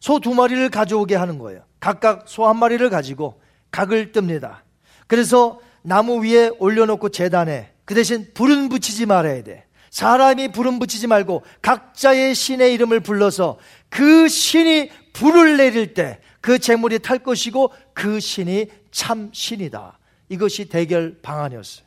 소 0.00 0.18
두 0.20 0.34
마리를 0.34 0.68
가져오게 0.68 1.14
하는 1.16 1.38
거예요. 1.38 1.62
각각 1.80 2.24
소 2.26 2.46
한 2.46 2.58
마리를 2.58 2.88
가지고 2.90 3.40
각을 3.70 4.12
뜹니다. 4.12 4.58
그래서 5.06 5.60
나무 5.82 6.22
위에 6.24 6.50
올려놓고 6.58 7.08
재단에 7.08 7.70
그 7.84 7.94
대신 7.94 8.28
불은 8.34 8.68
붙이지 8.68 9.06
말아야 9.06 9.42
돼. 9.42 9.64
사람이 9.90 10.52
불은 10.52 10.78
붙이지 10.78 11.06
말고 11.06 11.42
각자의 11.62 12.34
신의 12.34 12.72
이름을 12.74 13.00
불러서 13.00 13.58
그 13.88 14.28
신이 14.28 14.90
불을 15.12 15.56
내릴 15.56 15.94
때 15.94 16.20
그 16.44 16.58
재물이 16.58 16.98
탈 16.98 17.20
것이고 17.20 17.72
그 17.94 18.20
신이 18.20 18.66
참 18.90 19.30
신이다. 19.32 19.98
이것이 20.34 20.66
대결 20.66 21.16
방안이었어요. 21.22 21.86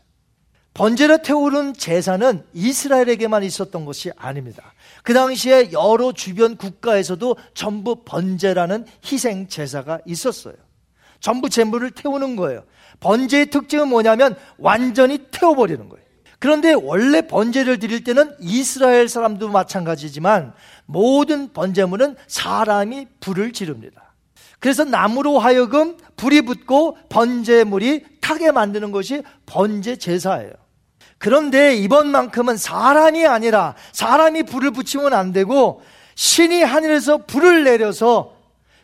번제를 0.73 1.23
태우는 1.23 1.73
제사는 1.73 2.43
이스라엘에게만 2.53 3.43
있었던 3.43 3.83
것이 3.83 4.12
아닙니다. 4.15 4.73
그 5.03 5.13
당시에 5.13 5.71
여러 5.71 6.12
주변 6.12 6.55
국가에서도 6.55 7.36
전부 7.53 8.03
번제라는 8.03 8.86
희생 9.03 9.47
제사가 9.47 9.99
있었어요. 10.05 10.53
전부 11.19 11.49
재물을 11.49 11.89
태우는 11.91 12.36
거예요. 12.36 12.63
번제의 12.99 13.47
특징은 13.49 13.88
뭐냐면 13.88 14.36
완전히 14.57 15.17
태워버리는 15.31 15.89
거예요. 15.89 16.05
그런데 16.39 16.73
원래 16.73 17.21
번제를 17.23 17.79
드릴 17.79 18.03
때는 18.03 18.36
이스라엘 18.39 19.10
사람도 19.10 19.49
마찬가지지만 19.49 20.53
모든 20.86 21.51
번제물은 21.51 22.15
사람이 22.27 23.07
불을 23.19 23.51
지릅니다. 23.53 24.07
그래서 24.60 24.84
나무로 24.84 25.39
하여금 25.39 25.98
불이 26.15 26.41
붙고 26.41 26.98
번제물이 27.10 28.04
타게 28.22 28.52
만드는 28.52 28.91
것이 28.91 29.24
번제 29.46 29.98
제사예요. 29.98 30.52
그런데 31.20 31.76
이번만큼은 31.76 32.58
사람이 32.58 33.26
아니라 33.26 33.76
사람이 33.91 34.43
불을 34.43 34.72
붙이면 34.72 35.13
안 35.13 35.32
되고 35.32 35.82
신이 36.15 36.63
하늘에서 36.63 37.17
불을 37.26 37.63
내려서 37.63 38.36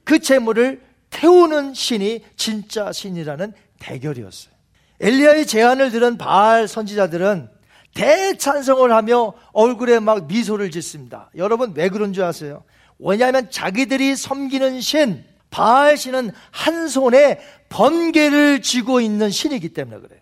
그 0.04 0.20
재물을 0.20 0.82
태우는 1.10 1.74
신이 1.74 2.24
진짜 2.36 2.92
신이라는 2.92 3.54
대결이었어요. 3.80 4.54
엘리야의 5.00 5.46
제안을 5.46 5.92
들은 5.92 6.18
바알 6.18 6.68
선지자들은 6.68 7.50
대찬성을 7.94 8.92
하며 8.92 9.34
얼굴에 9.52 10.00
막 10.00 10.28
미소를 10.28 10.72
짓습니다. 10.72 11.30
여러분 11.36 11.74
왜 11.76 11.90
그런 11.90 12.14
줄 12.14 12.24
아세요? 12.24 12.64
왜냐하면 12.98 13.50
자기들이 13.52 14.16
섬기는 14.16 14.82
신, 14.82 15.24
바알 15.54 15.98
신은 15.98 16.32
한 16.50 16.88
손에 16.88 17.40
번개를 17.70 18.64
쥐고 18.64 19.02
있는 19.02 19.30
신이기 19.30 19.70
때문에 19.70 20.00
그래요. 20.00 20.20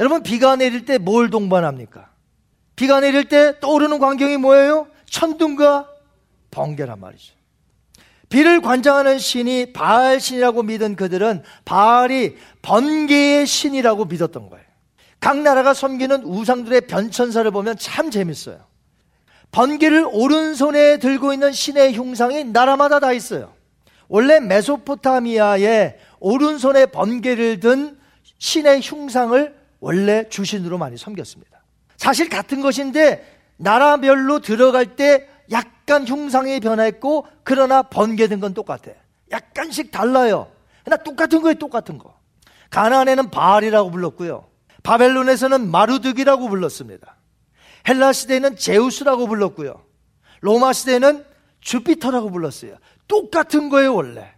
여러분 0.00 0.24
비가 0.24 0.56
내릴 0.56 0.84
때 0.84 0.98
뭘 0.98 1.30
동반합니까? 1.30 2.10
비가 2.74 2.98
내릴 2.98 3.28
때 3.28 3.60
떠오르는 3.60 4.00
광경이 4.00 4.38
뭐예요? 4.38 4.88
천둥과 5.08 5.88
번개란 6.50 6.98
말이죠. 6.98 7.34
비를 8.28 8.60
관장하는 8.60 9.20
신이 9.20 9.72
바알 9.72 10.18
신이라고 10.18 10.64
믿은 10.64 10.96
그들은 10.96 11.44
바알이 11.64 12.36
번개의 12.62 13.46
신이라고 13.46 14.06
믿었던 14.06 14.50
거예요. 14.50 14.64
각 15.20 15.38
나라가 15.38 15.74
섬기는 15.74 16.24
우상들의 16.24 16.82
변천사를 16.82 17.48
보면 17.52 17.76
참 17.78 18.10
재밌어요. 18.10 18.58
번개를 19.52 20.08
오른손에 20.10 20.96
들고 20.98 21.32
있는 21.32 21.52
신의 21.52 21.94
흉상이 21.94 22.44
나라마다 22.44 22.98
다 22.98 23.12
있어요. 23.12 23.59
원래 24.10 24.40
메소포타미아에 24.40 25.96
오른손에 26.18 26.86
번개를 26.86 27.60
든 27.60 27.96
신의 28.38 28.80
흉상을 28.82 29.54
원래 29.78 30.28
주신으로 30.28 30.78
많이 30.78 30.98
섬겼습니다. 30.98 31.62
사실 31.96 32.28
같은 32.28 32.60
것인데 32.60 33.24
나라별로 33.56 34.40
들어갈 34.40 34.96
때 34.96 35.28
약간 35.52 36.06
흉상이 36.06 36.58
변했고 36.58 37.26
그러나 37.44 37.82
번개된 37.82 38.40
건 38.40 38.52
똑같아. 38.52 38.90
약간씩 39.30 39.92
달라요. 39.92 40.50
나 40.86 40.96
똑같은 40.96 41.40
거에 41.40 41.54
똑같은 41.54 41.96
거. 41.96 42.18
가나안에는 42.70 43.30
바알이라고 43.30 43.92
불렀고요. 43.92 44.48
바벨론에서는 44.82 45.70
마루득이라고 45.70 46.48
불렀습니다. 46.48 47.16
헬라 47.88 48.12
시대에는 48.12 48.56
제우스라고 48.56 49.28
불렀고요. 49.28 49.84
로마 50.40 50.72
시대에는 50.72 51.24
주피터라고 51.60 52.30
불렀어요. 52.30 52.76
똑같은 53.10 53.68
거예요, 53.68 53.94
원래. 53.94 54.32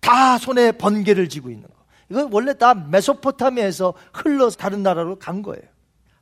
다 0.00 0.36
손에 0.36 0.72
번개를 0.72 1.28
쥐고 1.28 1.48
있는 1.48 1.68
거. 1.68 1.74
이건 2.10 2.28
원래 2.32 2.52
다 2.58 2.74
메소포타미아에서 2.74 3.94
흘러서 4.12 4.58
다른 4.58 4.82
나라로 4.82 5.18
간 5.18 5.40
거예요. 5.40 5.62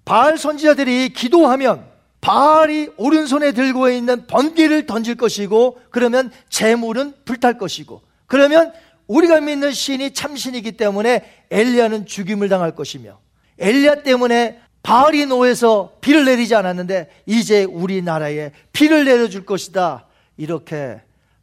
바알 0.04 0.38
선지자들이 0.38 1.08
기도하면 1.14 1.88
바알이 2.20 2.90
오른손에 2.98 3.52
들고 3.52 3.88
있는 3.90 4.26
번개를 4.26 4.86
던질 4.86 5.14
것이고 5.16 5.80
그러면 5.90 6.30
재물은 6.50 7.14
불탈 7.24 7.56
것이고 7.56 8.02
그러면 8.26 8.72
우리가 9.06 9.40
믿는 9.40 9.72
신이 9.72 10.12
참신이기 10.12 10.72
때문에 10.72 11.46
엘리야는 11.50 12.06
죽임을 12.06 12.48
당할 12.48 12.74
것이며 12.74 13.18
엘리야 13.58 14.02
때문에 14.02 14.60
바알이 14.82 15.26
노에서 15.26 15.96
비를 16.00 16.24
내리지 16.24 16.54
않았는데 16.54 17.10
이제 17.26 17.64
우리나라에 17.64 18.52
비를 18.72 19.04
내려줄 19.04 19.44
것이다. 19.44 20.06
이렇게 20.36 21.00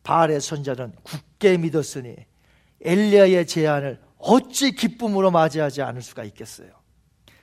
바알의 0.08 0.40
선자는 0.40 0.94
굳게 1.04 1.58
믿었으니 1.58 2.16
엘리야의 2.82 3.46
제안을 3.46 4.00
어찌 4.18 4.72
기쁨으로 4.72 5.32
맞이하지 5.32 5.82
않을 5.82 6.02
수가 6.02 6.24
있겠어요. 6.24 6.70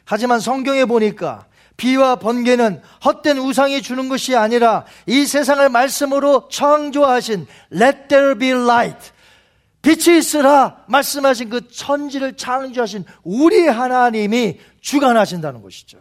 하지만 0.07 0.41
성경에 0.41 0.87
보니까 0.87 1.47
비와 1.77 2.17
번개는 2.17 2.81
헛된 3.05 3.37
우상이 3.37 3.83
주는 3.83 4.09
것이 4.09 4.35
아니라 4.35 4.87
이 5.07 5.27
세상을 5.27 5.69
말씀으로 5.69 6.49
창조하신 6.49 7.47
Let 7.71 8.09
there 8.09 8.39
be 8.39 8.51
light. 8.51 9.13
빛이 9.83 10.17
있으라 10.17 10.85
말씀하신 10.89 11.51
그 11.51 11.69
천지를 11.69 12.35
창조하신 12.35 13.05
우리 13.25 13.67
하나님이 13.67 14.59
주관하신다는 14.81 15.61
것이죠. 15.61 15.99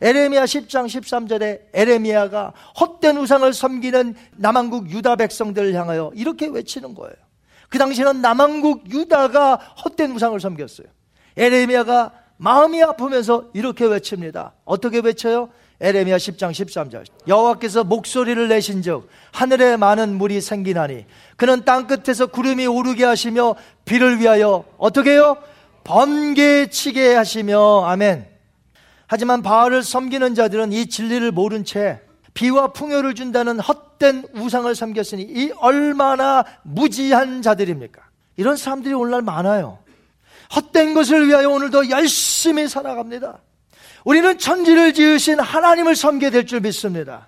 에레미야 0.00 0.44
10장 0.44 0.86
13절에 0.86 1.60
에레미야가 1.72 2.52
헛된 2.80 3.16
우상을 3.16 3.52
섬기는 3.52 4.14
남한국 4.36 4.90
유다 4.90 5.16
백성들을 5.16 5.74
향하여 5.74 6.10
이렇게 6.14 6.46
외치는 6.46 6.94
거예요. 6.94 7.14
그 7.68 7.78
당시에는 7.78 8.20
남한국 8.20 8.90
유다가 8.90 9.56
헛된 9.56 10.12
우상을 10.12 10.38
섬겼어요. 10.38 10.86
에레미야가 11.36 12.12
마음이 12.38 12.82
아프면서 12.82 13.46
이렇게 13.54 13.86
외칩니다. 13.86 14.52
어떻게 14.64 15.00
외쳐요? 15.00 15.48
에레미야 15.80 16.16
10장 16.16 16.50
13절. 16.52 17.04
여호와께서 17.28 17.84
목소리를 17.84 18.48
내신즉 18.48 19.08
하늘에 19.32 19.76
많은 19.76 20.16
물이 20.16 20.40
생기나니 20.40 21.04
그는 21.36 21.64
땅 21.64 21.86
끝에서 21.86 22.26
구름이 22.26 22.66
오르게 22.66 23.04
하시며 23.04 23.56
비를 23.84 24.20
위하여 24.20 24.64
어떻게 24.78 25.12
해요? 25.12 25.36
번개치게 25.84 27.14
하시며 27.14 27.84
아멘. 27.84 28.35
하지만 29.06 29.42
바알을 29.42 29.82
섬기는 29.82 30.34
자들은 30.34 30.72
이 30.72 30.86
진리를 30.86 31.30
모른 31.32 31.64
채 31.64 32.00
비와 32.34 32.72
풍요를 32.72 33.14
준다는 33.14 33.60
헛된 33.60 34.24
우상을 34.34 34.74
섬겼으니 34.74 35.22
이 35.22 35.52
얼마나 35.58 36.44
무지한 36.62 37.40
자들입니까? 37.40 38.02
이런 38.36 38.56
사람들이 38.56 38.92
오늘날 38.94 39.22
많아요. 39.22 39.78
헛된 40.54 40.94
것을 40.94 41.26
위하여 41.28 41.48
오늘도 41.50 41.88
열심히 41.90 42.68
살아갑니다. 42.68 43.38
우리는 44.04 44.38
천지를 44.38 44.92
지으신 44.92 45.40
하나님을 45.40 45.96
섬게 45.96 46.30
될 46.30 46.46
줄 46.46 46.60
믿습니다. 46.60 47.26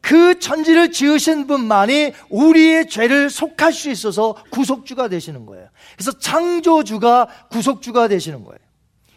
그 0.00 0.38
천지를 0.38 0.92
지으신 0.92 1.46
분만이 1.46 2.12
우리의 2.30 2.88
죄를 2.88 3.28
속할 3.28 3.72
수 3.72 3.90
있어서 3.90 4.34
구속주가 4.50 5.08
되시는 5.08 5.46
거예요. 5.46 5.68
그래서 5.96 6.12
창조주가 6.18 7.28
구속주가 7.50 8.08
되시는 8.08 8.44
거예요. 8.44 8.58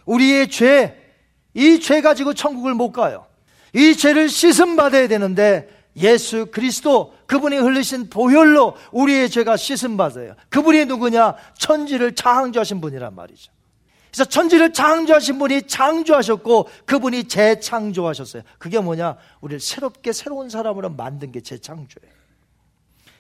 우리의 0.06 0.50
죄, 0.50 1.03
이 1.54 1.80
죄 1.80 2.02
가지고 2.02 2.34
천국을 2.34 2.74
못 2.74 2.92
가요. 2.92 3.26
이 3.74 3.96
죄를 3.96 4.30
씻음 4.30 4.76
받아야 4.76 5.08
되는데 5.08 5.70
예수 5.98 6.48
그리스도 6.52 7.14
그분이 7.28 7.58
흘리신 7.58 8.10
보혈로 8.10 8.76
우리의 8.92 9.30
죄가 9.30 9.58
씻음 9.58 9.98
받아요. 9.98 10.36
그분이 10.50 10.86
누구냐? 10.86 11.36
천지를 11.58 12.16
창조하신 12.16 12.82
분이란 12.82 13.14
말이죠. 13.16 13.52
그래서 14.12 14.26
천지를 14.30 14.74
창조하신 14.74 15.40
분이 15.40 15.64
창조하셨고 15.64 16.70
그분이 16.86 17.26
재창조하셨어요. 17.26 18.44
그게 18.60 18.80
뭐냐? 18.80 19.18
우리를 19.42 19.60
새롭게 19.60 20.14
새로운 20.14 20.50
사람으로 20.50 20.90
만든 20.92 21.32
게 21.32 21.42
재창조예요. 21.42 22.14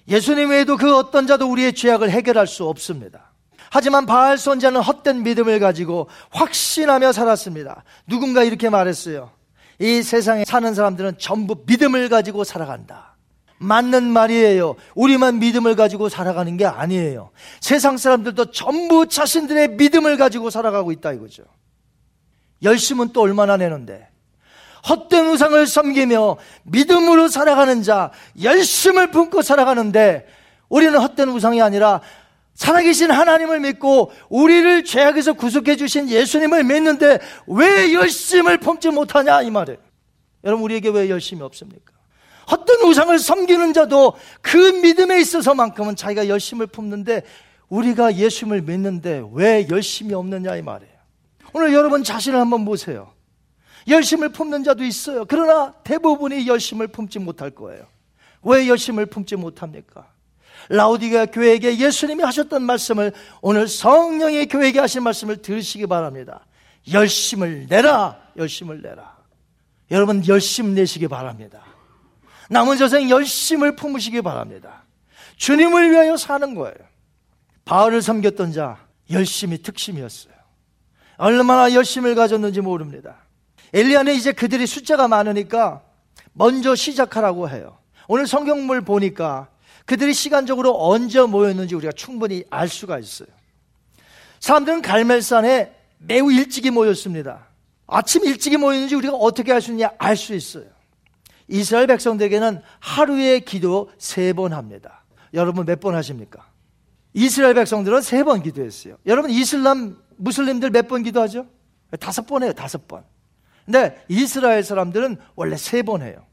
예수님 0.07 0.49
외에도 0.49 0.77
그 0.77 0.95
어떤 0.95 1.25
자도 1.27 1.49
우리의 1.49 1.73
죄악을 1.73 2.09
해결할 2.11 2.45
수 2.45 2.65
없습니다. 2.67 3.32
하지만 3.73 4.05
바알 4.05 4.37
선자는 4.37 4.81
헛된 4.81 5.23
믿음을 5.23 5.59
가지고 5.59 6.07
확신하며 6.29 7.11
살았습니다. 7.11 7.83
누군가 8.05 8.43
이렇게 8.43 8.69
말했어요. 8.69 9.31
이 9.79 10.03
세상에 10.03 10.45
사는 10.45 10.75
사람들은 10.75 11.17
전부 11.17 11.63
믿음을 11.65 12.07
가지고 12.07 12.43
살아간다. 12.43 13.15
맞는 13.57 14.03
말이에요. 14.03 14.75
우리만 14.93 15.39
믿음을 15.39 15.75
가지고 15.75 16.07
살아가는 16.07 16.55
게 16.55 16.67
아니에요. 16.67 17.31
세상 17.61 17.97
사람들도 17.97 18.51
전부 18.51 19.07
자신들의 19.07 19.69
믿음을 19.69 20.17
가지고 20.17 20.51
살아가고 20.51 20.91
있다 20.91 21.13
이거죠. 21.13 21.41
열심은 22.61 23.09
또 23.11 23.21
얼마나 23.21 23.57
내는데. 23.57 24.07
헛된 24.87 25.25
우상을 25.25 25.65
섬기며 25.65 26.37
믿음으로 26.61 27.27
살아가는 27.27 27.81
자, 27.81 28.11
열심을 28.39 29.09
품고 29.09 29.41
살아가는데 29.41 30.27
우리는 30.69 30.95
헛된 30.99 31.29
우상이 31.29 31.59
아니라 31.59 32.01
살아계신 32.55 33.11
하나님을 33.11 33.59
믿고 33.61 34.11
우리를 34.29 34.83
죄악에서 34.83 35.33
구속해 35.33 35.75
주신 35.75 36.09
예수님을 36.09 36.63
믿는데 36.63 37.19
왜 37.47 37.93
열심을 37.93 38.59
품지 38.59 38.89
못하냐 38.89 39.41
이 39.41 39.51
말이에요. 39.51 39.79
여러분 40.43 40.63
우리에게 40.65 40.89
왜 40.89 41.09
열심이 41.09 41.41
없습니까? 41.41 41.93
헛된 42.51 42.81
우상을 42.85 43.17
섬기는 43.17 43.73
자도 43.73 44.13
그 44.41 44.57
믿음에 44.57 45.19
있어서만큼은 45.21 45.95
자기가 45.95 46.27
열심을 46.27 46.67
품는데 46.67 47.23
우리가 47.69 48.15
예수님을 48.15 48.61
믿는데 48.61 49.23
왜 49.33 49.67
열심이 49.69 50.13
없느냐 50.13 50.55
이 50.57 50.61
말이에요. 50.61 50.93
오늘 51.53 51.73
여러분 51.73 52.03
자신을 52.03 52.39
한번 52.39 52.65
보세요. 52.65 53.11
열심을 53.87 54.29
품는 54.29 54.63
자도 54.63 54.83
있어요. 54.83 55.25
그러나 55.25 55.73
대부분이 55.83 56.47
열심을 56.47 56.87
품지 56.87 57.19
못할 57.19 57.51
거예요. 57.51 57.85
왜 58.43 58.67
열심을 58.67 59.05
품지 59.07 59.35
못합니까? 59.35 60.12
라우디가 60.69 61.27
교회에게 61.27 61.77
예수님이 61.77 62.23
하셨던 62.23 62.63
말씀을 62.63 63.11
오늘 63.41 63.67
성령의 63.67 64.47
교회에게 64.47 64.79
하신 64.79 65.03
말씀을 65.03 65.41
들으시기 65.41 65.87
바랍니다. 65.87 66.45
열심을 66.91 67.67
내라, 67.69 68.17
열심을 68.37 68.81
내라. 68.81 69.17
여러분 69.91 70.25
열심 70.27 70.73
내시기 70.73 71.07
바랍니다. 71.07 71.63
남은 72.49 72.77
저생 72.77 73.09
열심을 73.09 73.75
품으시기 73.75 74.21
바랍니다. 74.21 74.83
주님을 75.37 75.91
위하여 75.91 76.17
사는 76.17 76.55
거예요. 76.55 76.75
바울을 77.65 78.01
섬겼던 78.01 78.51
자 78.51 78.77
열심이 79.11 79.61
특심이었어요. 79.61 80.33
얼마나 81.17 81.73
열심을 81.73 82.15
가졌는지 82.15 82.61
모릅니다. 82.61 83.17
엘리야는 83.73 84.13
이제 84.13 84.31
그들이 84.31 84.67
숫자가 84.67 85.07
많으니까 85.07 85.81
먼저 86.33 86.75
시작하라고 86.75 87.49
해요. 87.49 87.77
오늘 88.07 88.27
성경물 88.27 88.81
보니까 88.81 89.47
그들이 89.85 90.13
시간적으로 90.13 90.75
언제 90.87 91.21
모였는지 91.21 91.75
우리가 91.75 91.91
충분히 91.91 92.43
알 92.49 92.67
수가 92.67 92.99
있어요. 92.99 93.27
사람들은 94.39 94.81
갈멜산에 94.81 95.73
매우 95.99 96.31
일찍이 96.31 96.69
모였습니다. 96.71 97.47
아침 97.87 98.25
일찍이 98.25 98.57
모였는지 98.57 98.95
우리가 98.95 99.15
어떻게 99.15 99.51
알 99.53 99.61
수 99.61 99.71
있냐 99.71 99.91
알 99.97 100.15
수 100.15 100.33
있어요. 100.33 100.65
이스라엘 101.47 101.87
백성들에게는 101.87 102.61
하루에 102.79 103.39
기도 103.39 103.91
세 103.97 104.33
번 104.33 104.53
합니다. 104.53 105.03
여러분 105.33 105.65
몇 105.65 105.79
번 105.79 105.95
하십니까? 105.95 106.47
이스라엘 107.13 107.53
백성들은 107.53 108.01
세 108.01 108.23
번 108.23 108.41
기도했어요. 108.41 108.97
여러분 109.05 109.29
이슬람 109.31 109.97
무슬림들 110.17 110.69
몇 110.71 110.87
번 110.87 111.03
기도하죠? 111.03 111.45
다섯 111.99 112.25
번 112.25 112.43
해요, 112.43 112.53
다섯 112.53 112.87
번. 112.87 113.03
근데 113.65 114.03
이스라엘 114.07 114.63
사람들은 114.63 115.17
원래 115.35 115.57
세 115.57 115.83
번 115.83 116.01
해요. 116.01 116.25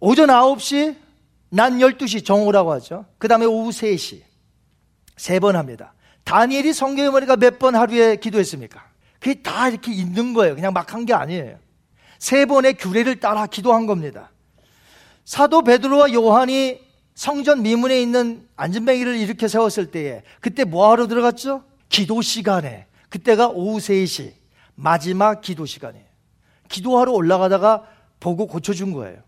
오전 0.00 0.28
9시, 0.28 0.96
낮 1.56 1.72
12시 1.72 2.24
정오라고 2.24 2.70
하죠. 2.72 3.06
그 3.18 3.28
다음에 3.28 3.46
오후 3.46 3.70
3시. 3.70 4.20
세 5.16 5.40
번 5.40 5.56
합니다. 5.56 5.94
다니엘이 6.24 6.72
성경의 6.74 7.10
머리가 7.10 7.36
몇 7.36 7.58
번 7.58 7.74
하루에 7.74 8.16
기도했습니까? 8.16 8.84
그게 9.18 9.40
다 9.42 9.68
이렇게 9.68 9.90
있는 9.92 10.34
거예요. 10.34 10.54
그냥 10.54 10.72
막 10.74 10.92
한 10.94 11.06
게 11.06 11.14
아니에요. 11.14 11.58
세 12.18 12.44
번의 12.46 12.74
규례를 12.74 13.20
따라 13.20 13.46
기도한 13.46 13.86
겁니다. 13.86 14.30
사도 15.24 15.62
베드로와 15.62 16.12
요한이 16.12 16.80
성전 17.14 17.62
미문에 17.62 18.00
있는 18.00 18.46
안전뱅이를 18.56 19.16
이렇게 19.16 19.48
세웠을 19.48 19.90
때에 19.90 20.22
그때 20.40 20.64
뭐 20.64 20.90
하러 20.90 21.06
들어갔죠? 21.06 21.64
기도 21.88 22.20
시간에. 22.20 22.86
그때가 23.08 23.48
오후 23.48 23.78
3시. 23.78 24.32
마지막 24.74 25.40
기도 25.40 25.64
시간이에요. 25.64 26.04
기도하러 26.68 27.12
올라가다가 27.12 27.84
보고 28.20 28.46
고쳐준 28.46 28.92
거예요. 28.92 29.18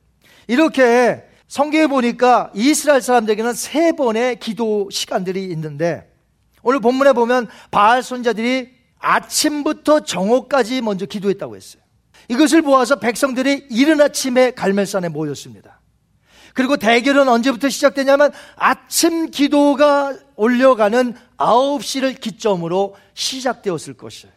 이렇게 0.46 1.24
성경에 1.48 1.86
보니까 1.86 2.50
이스라엘 2.54 3.00
사람들에게는 3.00 3.54
세 3.54 3.92
번의 3.92 4.38
기도 4.38 4.88
시간들이 4.90 5.44
있는데 5.46 6.12
오늘 6.62 6.80
본문에 6.80 7.14
보면 7.14 7.48
바알 7.70 8.02
손자들이 8.02 8.68
아침부터 8.98 10.00
정오까지 10.00 10.82
먼저 10.82 11.06
기도했다고 11.06 11.56
했어요. 11.56 11.82
이것을 12.28 12.60
보아서 12.62 12.96
백성들이 12.96 13.68
이른 13.70 14.00
아침에 14.00 14.50
갈멜산에 14.50 15.08
모였습니다. 15.08 15.80
그리고 16.52 16.76
대결은 16.76 17.28
언제부터 17.28 17.68
시작되냐면 17.68 18.32
아침 18.56 19.30
기도가 19.30 20.14
올려가는 20.34 21.14
9시를 21.38 22.20
기점으로 22.20 22.96
시작되었을 23.14 23.94
것이에요. 23.94 24.34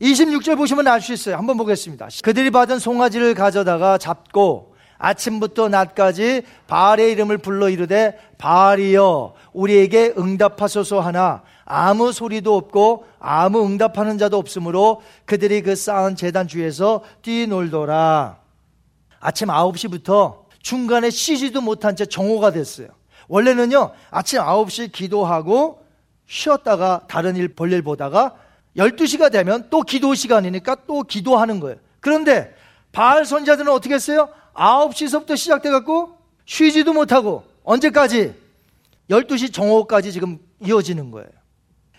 26절 0.00 0.56
보시면 0.56 0.86
알 0.86 1.00
수 1.00 1.12
있어요. 1.12 1.36
한번 1.36 1.56
보겠습니다. 1.56 2.08
그들이 2.22 2.50
받은 2.50 2.78
송아지를 2.78 3.34
가져다가 3.34 3.98
잡고 3.98 4.73
아침부터 5.04 5.68
낮까지 5.68 6.42
바알의 6.66 7.12
이름을 7.12 7.38
불러 7.38 7.68
이르되 7.68 8.18
바알이여 8.38 9.34
우리에게 9.52 10.14
응답하소서 10.16 11.00
하나 11.00 11.42
아무 11.66 12.10
소리도 12.10 12.56
없고 12.56 13.06
아무 13.18 13.66
응답하는 13.66 14.16
자도 14.16 14.38
없으므로 14.38 15.02
그들이 15.26 15.60
그 15.62 15.76
쌓은 15.76 16.16
재단 16.16 16.48
주에서 16.48 17.02
뛰놀더라. 17.20 18.38
아침 19.20 19.48
9시부터 19.48 20.44
중간에 20.60 21.10
쉬지도 21.10 21.60
못한 21.60 21.96
채 21.96 22.06
정오가 22.06 22.50
됐어요. 22.50 22.88
원래는요, 23.28 23.92
아침 24.10 24.40
9시 24.40 24.92
기도하고 24.92 25.84
쉬었다가 26.26 27.02
다른 27.08 27.36
일 27.36 27.54
볼일 27.54 27.82
보다가 27.82 28.36
12시가 28.76 29.30
되면 29.30 29.68
또 29.68 29.82
기도 29.82 30.14
시간이니까 30.14 30.76
또 30.86 31.02
기도하는 31.02 31.60
거예요. 31.60 31.76
그런데 32.00 32.54
바알 32.92 33.26
선자들은 33.26 33.70
어떻게 33.70 33.94
했어요? 33.94 34.28
9시서부터 34.54 35.36
시작돼갖고 35.36 36.18
쉬지도 36.46 36.92
못하고 36.92 37.44
언제까지? 37.64 38.34
12시 39.10 39.52
정오까지 39.52 40.12
지금 40.12 40.38
이어지는 40.60 41.10
거예요. 41.10 41.28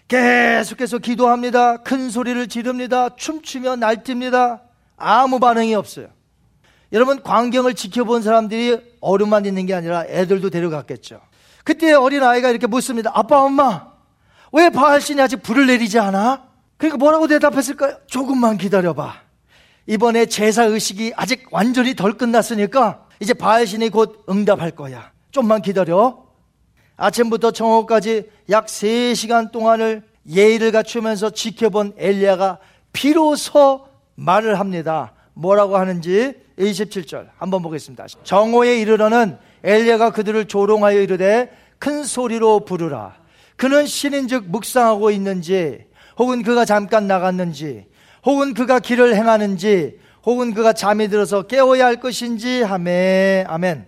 계속해서 0.07 0.99
기도합니다. 0.99 1.77
큰 1.77 2.09
소리를 2.09 2.47
지릅니다. 2.47 3.09
춤추며 3.15 3.75
날뜁니다. 3.77 4.61
아무 4.97 5.39
반응이 5.39 5.75
없어요. 5.75 6.07
여러분, 6.93 7.21
광경을 7.21 7.73
지켜본 7.73 8.21
사람들이 8.21 8.79
어른만 9.01 9.45
있는 9.45 9.65
게 9.65 9.73
아니라 9.73 10.05
애들도 10.05 10.49
데려갔겠죠. 10.49 11.19
그때 11.63 11.93
어린아이가 11.93 12.49
이렇게 12.49 12.67
묻습니다. 12.67 13.11
아빠, 13.13 13.41
엄마, 13.41 13.87
왜 14.51 14.69
바알신이 14.69 15.19
아직 15.19 15.41
불을 15.41 15.65
내리지 15.65 15.99
않아? 15.99 16.45
그러니까 16.77 16.97
뭐라고 16.97 17.27
대답했을까요? 17.27 17.97
조금만 18.07 18.57
기다려봐. 18.57 19.24
이번에 19.87 20.25
제사 20.25 20.63
의식이 20.63 21.13
아직 21.15 21.47
완전히 21.51 21.95
덜 21.95 22.13
끝났으니까 22.13 23.05
이제 23.19 23.33
바알 23.33 23.67
신이 23.67 23.89
곧 23.89 24.25
응답할 24.29 24.71
거야. 24.71 25.11
좀만 25.31 25.61
기다려. 25.61 26.25
아침부터 26.97 27.51
정오까지 27.51 28.29
약 28.49 28.67
3시간 28.67 29.51
동안을 29.51 30.03
예의를 30.27 30.71
갖추면서 30.71 31.29
지켜본 31.29 31.93
엘리야가 31.97 32.59
비로소 32.93 33.85
말을 34.15 34.59
합니다. 34.59 35.13
뭐라고 35.33 35.77
하는지 35.77 36.33
27절 36.57 37.29
한번 37.37 37.61
보겠습니다. 37.61 38.05
정오에 38.23 38.79
이르러는 38.79 39.37
엘리야가 39.63 40.11
그들을 40.11 40.45
조롱하여 40.45 41.01
이르되 41.01 41.51
큰 41.77 42.03
소리로 42.03 42.61
부르라. 42.61 43.17
그는 43.57 43.85
신인즉 43.85 44.49
묵상하고 44.49 45.11
있는지 45.11 45.85
혹은 46.17 46.43
그가 46.43 46.63
잠깐 46.65 47.07
나갔는지, 47.07 47.85
혹은 48.25 48.53
그가 48.53 48.79
길을 48.79 49.15
행하는지, 49.15 49.99
혹은 50.23 50.53
그가 50.53 50.73
잠이 50.73 51.07
들어서 51.07 51.43
깨워야 51.43 51.85
할 51.85 51.99
것인지 51.99 52.63
하매 52.63 53.45
아멘. 53.47 53.87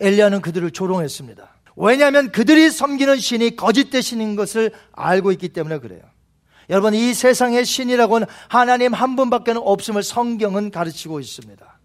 엘리야는 0.00 0.40
그들을 0.40 0.70
조롱했습니다. 0.72 1.48
왜냐하면 1.76 2.32
그들이 2.32 2.70
섬기는 2.70 3.18
신이 3.18 3.56
신인 4.02 4.34
것을 4.34 4.72
알고 4.92 5.30
있기 5.32 5.50
때문에 5.50 5.78
그래요. 5.78 6.00
여러분 6.68 6.94
이 6.94 7.14
세상의 7.14 7.64
신이라고는 7.64 8.26
하나님 8.48 8.92
한 8.92 9.16
분밖에 9.16 9.52
없음을 9.56 10.02
성경은 10.02 10.70
가르치고 10.70 11.20
있습니다. 11.20 11.78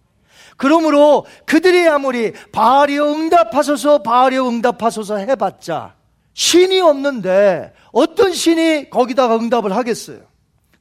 그러므로 0.58 1.26
그들이 1.45 1.88
아무리 1.88 2.32
바알이여 2.52 3.13
응답하소서 3.13 4.04
바알이여 4.04 4.48
응답하소서 4.48 5.17
해봤자 5.17 5.95
신이 6.34 6.80
없는데 6.82 7.74
어떤 7.91 8.34
신이 8.34 8.89
거기다가 8.89 9.38
응답을 9.38 9.76
하겠어요? 9.76 10.19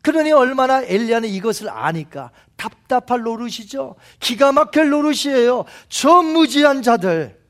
그러니 0.04 0.32
얼마나 0.32 0.82
엘리야는 0.82 1.30
이것을 1.30 1.70
아니까 1.70 2.30
답답할 2.56 3.22
노릇이죠. 3.22 3.96
기가 4.20 4.52
막힐 4.52 4.90
노릇이에요. 4.90 5.64
저 5.88 6.20
무지한 6.20 6.82
자들. 6.82 7.40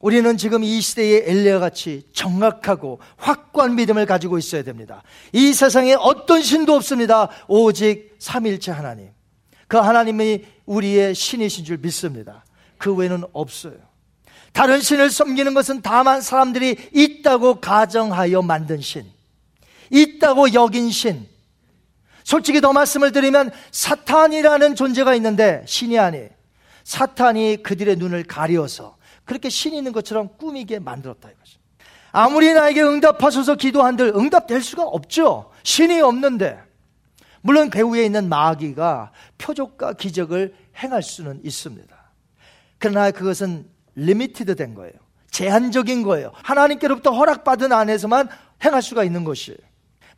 우리는 0.00 0.36
지금 0.36 0.64
이 0.64 0.80
시대의 0.80 1.22
엘리야 1.26 1.60
같이 1.60 2.02
정확하고 2.12 2.98
확고한 3.16 3.76
믿음을 3.76 4.06
가지고 4.06 4.38
있어야 4.38 4.64
됩니다. 4.64 5.04
이 5.32 5.52
세상에 5.52 5.94
어떤 5.94 6.42
신도 6.42 6.74
없습니다. 6.74 7.28
오직 7.46 8.16
삼일체 8.18 8.72
하나님. 8.72 9.10
그 9.68 9.76
하나님이 9.76 10.44
우리의 10.66 11.14
신이신 11.14 11.64
줄 11.64 11.78
믿습니다. 11.78 12.44
그 12.76 12.92
외에는 12.92 13.22
없어요. 13.32 13.76
다른 14.52 14.80
신을 14.80 15.10
섬기는 15.10 15.54
것은 15.54 15.80
다만 15.80 16.20
사람들이 16.20 16.76
있다고 16.92 17.60
가정하여 17.60 18.42
만든 18.42 18.80
신, 18.80 19.04
있다고 19.90 20.54
여긴 20.54 20.90
신. 20.90 21.29
솔직히 22.24 22.60
더 22.60 22.72
말씀을 22.72 23.12
드리면 23.12 23.50
사탄이라는 23.72 24.74
존재가 24.74 25.14
있는데 25.14 25.62
신이 25.66 25.98
아니. 25.98 26.28
사탄이 26.84 27.62
그들의 27.62 27.96
눈을 27.96 28.24
가리어서 28.24 28.96
그렇게 29.24 29.48
신 29.48 29.74
있는 29.74 29.92
것처럼 29.92 30.30
꾸미게 30.38 30.80
만들었다 30.80 31.30
이거죠. 31.30 31.60
아무리 32.12 32.52
나에게 32.52 32.82
응답하소서 32.82 33.54
기도한들 33.54 34.12
응답될 34.16 34.62
수가 34.62 34.82
없죠. 34.84 35.50
신이 35.62 36.00
없는데. 36.00 36.58
물론 37.42 37.70
배후에 37.70 38.04
있는 38.04 38.28
마귀가 38.28 39.12
표적과 39.38 39.94
기적을 39.94 40.54
행할 40.76 41.02
수는 41.02 41.40
있습니다. 41.44 41.96
그러나 42.78 43.10
그것은 43.10 43.66
limited 43.94 44.56
된 44.56 44.74
거예요. 44.74 44.92
제한적인 45.30 46.02
거예요. 46.02 46.32
하나님께로부터 46.34 47.12
허락받은 47.12 47.72
안에서만 47.72 48.28
행할 48.64 48.82
수가 48.82 49.04
있는 49.04 49.24
것이에요. 49.24 49.58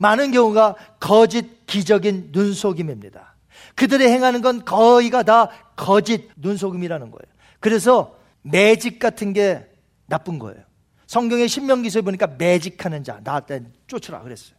많은 0.02 0.32
경우가 0.32 0.74
거짓 0.98 1.64
기적인 1.66 2.30
눈속임입니다. 2.32 3.36
그들이 3.76 4.08
행하는 4.08 4.42
건 4.42 4.64
거의가 4.64 5.22
다 5.22 5.48
거짓 5.76 6.28
눈속임이라는 6.36 7.10
거예요. 7.12 7.32
그래서 7.60 8.18
매직 8.42 8.98
같은 8.98 9.32
게 9.32 9.64
나쁜 10.06 10.40
거예요. 10.40 10.60
성경의 11.06 11.48
신명기서에 11.48 12.02
보니까 12.02 12.26
매직하는 12.26 13.04
자, 13.04 13.20
나한테 13.22 13.62
쫓으라 13.86 14.22
그랬어요. 14.22 14.56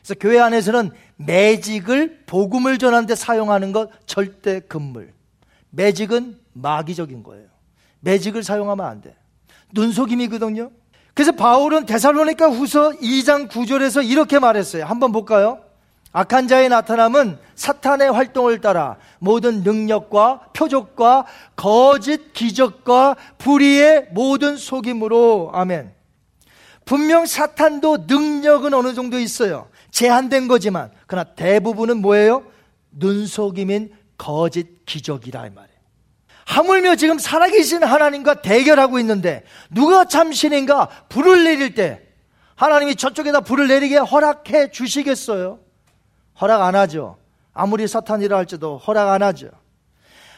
그래서 0.00 0.14
교회 0.20 0.38
안에서는 0.38 0.92
매직을 1.16 2.22
복음을 2.26 2.78
전하는데 2.78 3.14
사용하는 3.16 3.72
것 3.72 3.90
절대 4.06 4.60
금물. 4.60 5.12
매직은 5.70 6.38
마귀적인 6.52 7.24
거예요. 7.24 7.48
매직을 8.00 8.44
사용하면 8.44 8.86
안 8.86 9.00
돼. 9.00 9.16
눈속임이거든요. 9.74 10.70
그래서 11.18 11.32
바울은 11.32 11.84
데살로니가 11.84 12.48
후서 12.48 12.90
2장 12.92 13.48
9절에서 13.48 14.08
이렇게 14.08 14.38
말했어요. 14.38 14.84
한번 14.84 15.10
볼까요? 15.10 15.58
악한 16.12 16.46
자의 16.46 16.68
나타남은 16.68 17.40
사탄의 17.56 18.12
활동을 18.12 18.60
따라 18.60 18.98
모든 19.18 19.64
능력과 19.64 20.50
표적과 20.52 21.26
거짓 21.56 22.32
기적과 22.34 23.16
불의의 23.36 24.10
모든 24.12 24.56
속임으로 24.56 25.50
아멘. 25.54 25.92
분명 26.84 27.26
사탄도 27.26 28.04
능력은 28.06 28.72
어느 28.72 28.94
정도 28.94 29.18
있어요. 29.18 29.66
제한된 29.90 30.46
거지만 30.46 30.92
그러나 31.08 31.34
대부분은 31.34 31.96
뭐예요? 31.96 32.44
눈속임인 32.92 33.92
거짓 34.16 34.86
기적이라 34.86 35.48
이 35.48 35.50
말이에요. 35.50 35.67
하물며 36.48 36.96
지금 36.96 37.18
살아계신 37.18 37.84
하나님과 37.84 38.40
대결하고 38.40 38.98
있는데 39.00 39.44
누가 39.70 40.06
참 40.06 40.32
신인가 40.32 40.88
불을 41.10 41.44
내릴 41.44 41.74
때 41.74 42.02
하나님이 42.56 42.96
저쪽에다 42.96 43.40
불을 43.40 43.68
내리게 43.68 43.98
허락해 43.98 44.70
주시겠어요? 44.70 45.60
허락 46.40 46.62
안 46.62 46.74
하죠. 46.74 47.18
아무리 47.52 47.86
사탄이라 47.86 48.38
할지도 48.38 48.78
허락 48.78 49.10
안 49.10 49.22
하죠. 49.22 49.50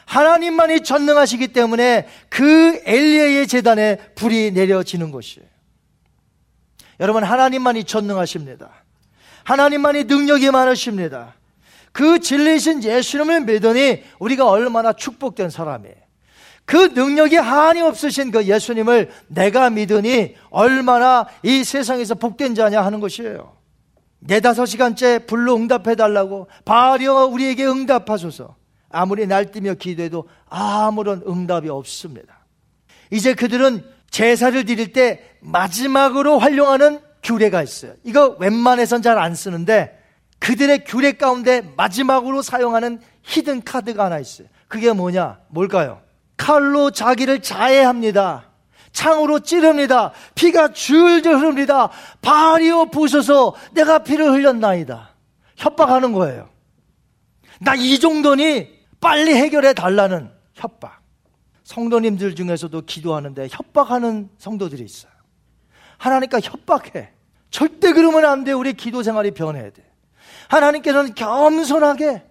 하나님만이 0.05 0.81
전능하시기 0.81 1.47
때문에 1.49 2.09
그 2.27 2.81
엘리야의 2.85 3.47
재단에 3.47 3.95
불이 4.15 4.51
내려지는 4.51 5.11
것이에요. 5.11 5.47
여러분 6.99 7.23
하나님만이 7.23 7.85
전능하십니다. 7.85 8.69
하나님만이 9.45 10.03
능력이 10.03 10.51
많으십니다. 10.51 11.35
그 11.91 12.19
진리신 12.19 12.83
예수님을 12.83 13.41
믿으니 13.41 14.03
우리가 14.19 14.47
얼마나 14.47 14.93
축복된 14.93 15.49
사람이에요. 15.49 15.95
그 16.65 16.77
능력이 16.93 17.35
한이 17.35 17.81
없으신 17.81 18.31
그 18.31 18.45
예수님을 18.45 19.11
내가 19.27 19.69
믿으니 19.69 20.35
얼마나 20.49 21.27
이 21.43 21.63
세상에서 21.63 22.15
복된 22.15 22.55
자냐 22.55 22.81
하는 22.81 22.99
것이에요. 22.99 23.57
네다섯 24.19 24.67
시간째 24.67 25.25
불로 25.25 25.55
응답해달라고 25.55 26.47
바려 26.63 27.25
우리에게 27.25 27.65
응답하소서. 27.65 28.55
아무리 28.89 29.25
날뛰며 29.25 29.75
기도해도 29.75 30.29
아무런 30.49 31.23
응답이 31.27 31.69
없습니다. 31.69 32.45
이제 33.09 33.33
그들은 33.33 33.83
제사를 34.09 34.63
드릴 34.65 34.93
때 34.93 35.23
마지막으로 35.39 36.39
활용하는 36.39 36.99
규례가 37.23 37.63
있어요. 37.63 37.93
이거 38.03 38.35
웬만해선 38.39 39.01
잘 39.01 39.17
안 39.17 39.35
쓰는데 39.35 40.00
그들의 40.41 40.83
규례 40.85 41.13
가운데 41.13 41.61
마지막으로 41.77 42.41
사용하는 42.41 42.99
히든 43.23 43.63
카드가 43.63 44.05
하나 44.05 44.19
있어요. 44.19 44.47
그게 44.67 44.91
뭐냐? 44.91 45.39
뭘까요? 45.49 46.01
칼로 46.35 46.89
자기를 46.89 47.41
자해합니다. 47.41 48.49
창으로 48.91 49.39
찌릅니다. 49.41 50.11
피가 50.35 50.73
줄줄 50.73 51.37
흐릅니다. 51.37 51.89
발이어 52.21 52.85
부서서 52.85 53.53
내가 53.73 53.99
피를 53.99 54.31
흘렸나이다. 54.31 55.11
협박하는 55.55 56.11
거예요. 56.11 56.49
나 57.61 57.75
이 57.75 57.99
정도니 57.99 58.67
빨리 58.99 59.35
해결해 59.35 59.73
달라는 59.73 60.31
협박. 60.55 61.01
성도님들 61.63 62.33
중에서도 62.35 62.81
기도하는데 62.81 63.47
협박하는 63.51 64.29
성도들이 64.39 64.83
있어요. 64.83 65.11
하나님과 65.99 66.39
협박해. 66.41 67.11
절대 67.51 67.93
그러면 67.93 68.25
안 68.25 68.43
돼. 68.43 68.51
우리 68.51 68.73
기도 68.73 69.03
생활이 69.03 69.31
변해야 69.31 69.69
돼. 69.69 69.90
하나님께서는 70.51 71.15
겸손하게 71.15 72.23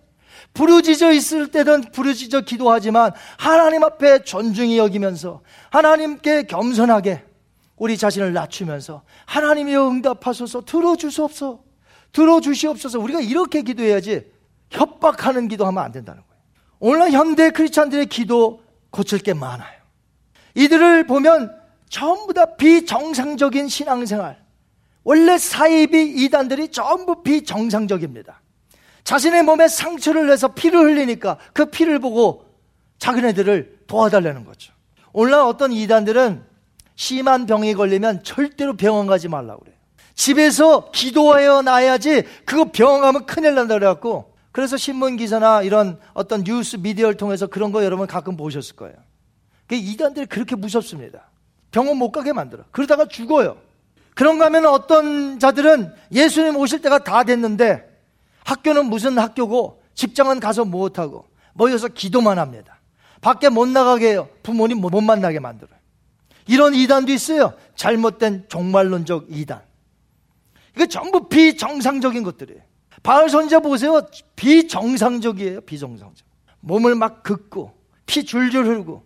부르짖어 0.53 1.13
있을 1.13 1.49
때는 1.49 1.81
부르짖어 1.93 2.43
기도하지만 2.43 3.13
하나님 3.39 3.83
앞에 3.85 4.25
존중히 4.25 4.79
여기면서 4.79 5.43
하나님께 5.71 6.45
겸손하게 6.45 7.25
우리 7.77 7.97
자신을 7.97 8.33
낮추면서 8.33 9.03
하나님이 9.25 9.75
응답하소서 9.77 10.65
들어주시옵소서 10.67 11.63
들어주시옵소서 12.13 12.99
우리가 12.99 13.21
이렇게 13.21 13.63
기도해야지 13.63 14.27
협박하는 14.71 15.49
기도하면 15.49 15.83
안 15.83 15.93
된다는 15.93 16.23
거예요. 16.23 16.41
오늘 16.79 17.13
현대 17.13 17.51
크리스찬들의 17.51 18.07
기도 18.07 18.63
고칠 18.91 19.19
게 19.21 19.33
많아요. 19.33 19.81
이들을 20.55 21.07
보면 21.07 21.57
전부 21.89 22.35
다 22.35 22.57
비정상적인 22.57 23.69
신앙생활. 23.69 24.40
원래 25.05 25.39
사이비 25.39 26.25
이단들이 26.25 26.69
전부 26.69 27.23
비정상적입니다. 27.23 28.41
자신의 29.05 29.43
몸에 29.45 29.69
상처를 29.69 30.27
내서 30.29 30.49
피를 30.49 30.81
흘리니까 30.81 31.39
그 31.53 31.67
피를 31.67 31.99
보고 31.99 32.45
자기네들을 32.99 33.81
도와달라는 33.87 34.45
거죠. 34.45 34.73
오늘날 35.13 35.41
어떤 35.41 35.73
이단들은 35.73 36.45
심한 36.95 37.47
병이 37.47 37.75
걸리면 37.75 38.23
절대로 38.23 38.77
병원 38.77 39.07
가지 39.07 39.29
말라고 39.29 39.61
그래요. 39.61 39.77
집에서 40.15 40.91
기도하여 40.91 41.63
나야지 41.63 42.25
그거 42.45 42.71
병원 42.71 43.01
가면 43.01 43.25
큰일 43.25 43.55
난다 43.55 43.75
그래갖고 43.75 44.35
그래서 44.53 44.77
신문 44.77 45.17
기사나 45.17 45.63
이런 45.63 45.99
어떤 46.13 46.45
뉴스 46.45 46.77
미디어를 46.77 47.17
통해서 47.17 47.47
그런 47.47 47.73
거 47.73 47.85
여러분 47.85 48.07
가끔 48.07 48.37
보셨을 48.37 48.77
거예요. 48.77 48.97
그 49.67 49.77
이단들이 49.77 50.27
그렇게 50.27 50.57
무섭습니다. 50.57 51.31
병원 51.71 51.97
못 51.97 52.11
가게 52.11 52.33
만들어. 52.33 52.65
그러다가 52.71 53.07
죽어요. 53.07 53.57
그런가 54.15 54.47
하면 54.47 54.67
어떤 54.67 55.39
자들은 55.39 55.93
예수님 56.13 56.57
오실 56.57 56.83
때가 56.83 57.05
다 57.05 57.25
됐는데 57.25 57.89
학교는 58.45 58.87
무슨 58.87 59.19
학교고 59.19 59.83
직장은 59.95 60.41
가서 60.41 60.65
못하고 60.65 61.27
모여서 61.53 61.89
기도만 61.89 62.39
합니다. 62.39 62.81
밖에 63.21 63.49
못 63.49 63.69
나가게 63.69 64.11
해요. 64.11 64.29
부모님 64.43 64.79
못 64.79 64.99
만나게 65.01 65.41
만들어요. 65.41 65.79
이런 66.47 66.75
이단도 66.75 67.13
있어요. 67.13 67.55
잘못된 67.77 68.47
종말론적 68.49 69.27
이단. 69.31 69.63
이거 70.75 70.87
전부 70.87 71.29
비정상적인 71.29 72.23
것들이에요. 72.23 72.63
바울 73.03 73.29
선자 73.31 73.61
보세요. 73.61 74.03
비정상적이에요. 74.37 75.63
비정상적. 75.63 76.27
몸을 76.61 76.95
막 76.95 77.23
긋고 77.23 77.73
피 78.07 78.25
줄줄 78.25 78.67
흘고 78.67 79.05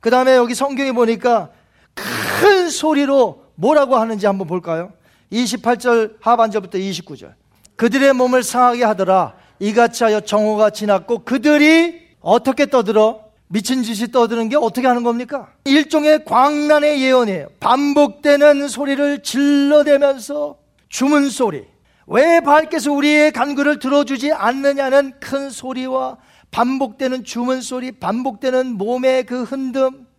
그 0.00 0.10
다음에 0.10 0.34
여기 0.34 0.54
성경에 0.54 0.92
보니까 0.92 1.50
큰 1.94 2.70
소리로 2.70 3.44
뭐라고 3.60 3.96
하는지 3.96 4.26
한번 4.26 4.46
볼까요? 4.46 4.92
28절 5.30 6.16
하반절부터 6.20 6.78
29절. 6.78 7.34
그들의 7.76 8.12
몸을 8.14 8.42
상하게 8.42 8.84
하더라. 8.84 9.34
이같이 9.58 10.02
하여 10.02 10.20
정오가 10.20 10.70
지났고 10.70 11.20
그들이 11.24 12.00
어떻게 12.20 12.66
떠들어? 12.66 13.30
미친 13.48 13.82
짓이 13.82 14.10
떠드는 14.10 14.48
게 14.48 14.56
어떻게 14.56 14.86
하는 14.86 15.02
겁니까? 15.02 15.52
일종의 15.64 16.24
광란의 16.24 17.02
예언이에요. 17.02 17.48
반복되는 17.60 18.68
소리를 18.68 19.22
질러대면서 19.22 20.56
주문 20.88 21.28
소리. 21.28 21.64
왜 22.06 22.40
밝게서 22.40 22.92
우리의 22.92 23.32
간구를 23.32 23.78
들어주지 23.78 24.32
않느냐는 24.32 25.12
큰 25.20 25.50
소리와 25.50 26.16
반복되는 26.50 27.24
주문 27.24 27.60
소리, 27.60 27.92
반복되는 27.92 28.78
몸의 28.78 29.26
그 29.26 29.44
흔듦, 29.44 30.09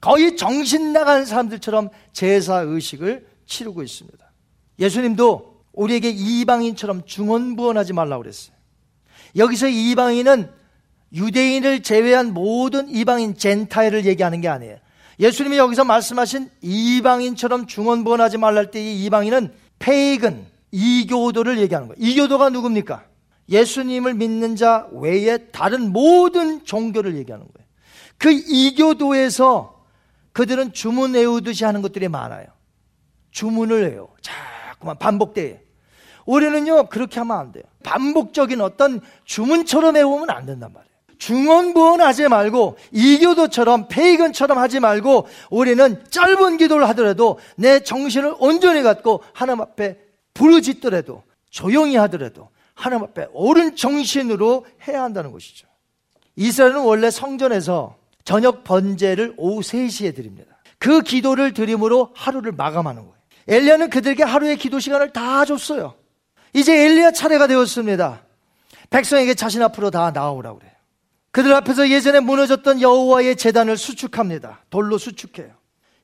거의 0.00 0.36
정신 0.36 0.92
나간 0.92 1.24
사람들처럼 1.24 1.90
제사 2.12 2.60
의식을 2.60 3.26
치르고 3.46 3.82
있습니다. 3.82 4.32
예수님도 4.78 5.64
우리에게 5.72 6.10
이방인처럼 6.10 7.04
중언부언하지 7.04 7.92
말라고 7.92 8.22
그랬어요. 8.22 8.56
여기서 9.36 9.68
이방인은 9.68 10.50
유대인을 11.12 11.82
제외한 11.82 12.34
모든 12.34 12.88
이방인 12.88 13.36
젠타일을 13.36 14.04
얘기하는 14.04 14.40
게 14.40 14.48
아니에요. 14.48 14.76
예수님이 15.20 15.56
여기서 15.56 15.84
말씀하신 15.84 16.50
이방인처럼 16.60 17.66
중언부언하지 17.66 18.36
할때이 18.36 19.04
이방인은 19.04 19.52
페이근, 19.78 20.46
이교도를 20.70 21.58
얘기하는 21.58 21.88
거예요. 21.88 21.96
이교도가 21.98 22.50
누굽니까? 22.50 23.04
예수님을 23.48 24.14
믿는 24.14 24.56
자 24.56 24.86
외에 24.92 25.38
다른 25.50 25.92
모든 25.92 26.64
종교를 26.64 27.16
얘기하는 27.16 27.46
거예요. 27.46 27.68
그 28.18 28.30
이교도에서 28.30 29.77
그들은 30.38 30.72
주문 30.72 31.14
외우듯이 31.14 31.64
하는 31.64 31.82
것들이 31.82 32.06
많아요. 32.06 32.46
주문을 33.32 33.90
해요. 33.90 34.08
자꾸만 34.20 34.96
반복돼요. 34.96 35.56
우리는요, 36.26 36.90
그렇게 36.90 37.18
하면 37.18 37.36
안 37.36 37.50
돼요. 37.50 37.64
반복적인 37.82 38.60
어떤 38.60 39.00
주문처럼 39.24 39.96
외우면 39.96 40.30
안 40.30 40.46
된단 40.46 40.72
말이에요. 40.72 40.94
중언부언 41.18 42.00
하지 42.00 42.28
말고 42.28 42.76
이교도처럼 42.92 43.88
페이건처럼 43.88 44.58
하지 44.58 44.78
말고 44.78 45.26
우리는 45.50 46.04
짧은 46.08 46.56
기도를 46.58 46.88
하더라도 46.90 47.40
내 47.56 47.80
정신을 47.80 48.36
온전히 48.38 48.82
갖고 48.82 49.24
하나님 49.32 49.62
앞에 49.62 49.98
부르짖더라도 50.34 51.24
조용히 51.50 51.96
하더라도 51.96 52.50
하나님 52.74 53.06
앞에 53.06 53.26
옳은 53.32 53.74
정신으로 53.74 54.66
해야 54.86 55.02
한다는 55.02 55.32
것이죠. 55.32 55.66
이스라엘은 56.36 56.84
원래 56.84 57.10
성전에서 57.10 57.97
저녁 58.28 58.62
번제를 58.62 59.32
오후 59.38 59.62
3시에 59.62 60.14
드립니다. 60.14 60.58
그 60.78 61.00
기도를 61.00 61.54
드림으로 61.54 62.10
하루를 62.14 62.52
마감하는 62.52 63.00
거예요. 63.00 63.14
엘리야는 63.46 63.88
그들에게 63.88 64.22
하루의 64.22 64.58
기도 64.58 64.80
시간을 64.80 65.14
다 65.14 65.46
줬어요. 65.46 65.94
이제 66.52 66.78
엘리야 66.78 67.12
차례가 67.12 67.46
되었습니다. 67.46 68.22
백성에게 68.90 69.32
자신 69.32 69.62
앞으로 69.62 69.90
다 69.90 70.10
나오라고 70.10 70.58
그래요. 70.58 70.72
그들 71.30 71.54
앞에서 71.54 71.88
예전에 71.88 72.20
무너졌던 72.20 72.82
여호와의 72.82 73.36
재단을 73.36 73.78
수축합니다. 73.78 74.62
돌로 74.68 74.98
수축해요. 74.98 75.48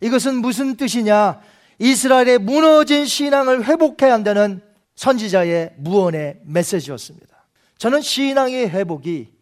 이것은 0.00 0.36
무슨 0.36 0.76
뜻이냐? 0.76 1.42
이스라엘의 1.78 2.38
무너진 2.38 3.04
신앙을 3.04 3.66
회복해야 3.66 4.14
한다는 4.14 4.62
선지자의 4.96 5.74
무언의 5.76 6.40
메시지였습니다. 6.46 7.44
저는 7.76 8.00
신앙의 8.00 8.70
회복이 8.70 9.33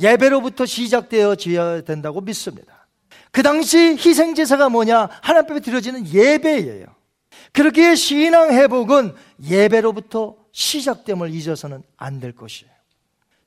예배로부터 0.00 0.66
시작되어져야 0.66 1.82
된다고 1.82 2.20
믿습니다. 2.20 2.86
그 3.30 3.42
당시 3.42 3.96
희생제사가 3.98 4.68
뭐냐? 4.68 5.08
하나님 5.22 5.50
앞에 5.50 5.60
드려지는 5.60 6.06
예배예요. 6.12 6.86
그렇게 7.52 7.94
신앙 7.94 8.52
회복은 8.52 9.14
예배로부터 9.42 10.36
시작됨을 10.52 11.34
잊어서는 11.34 11.82
안 11.96 12.20
될 12.20 12.32
것이에요. 12.32 12.72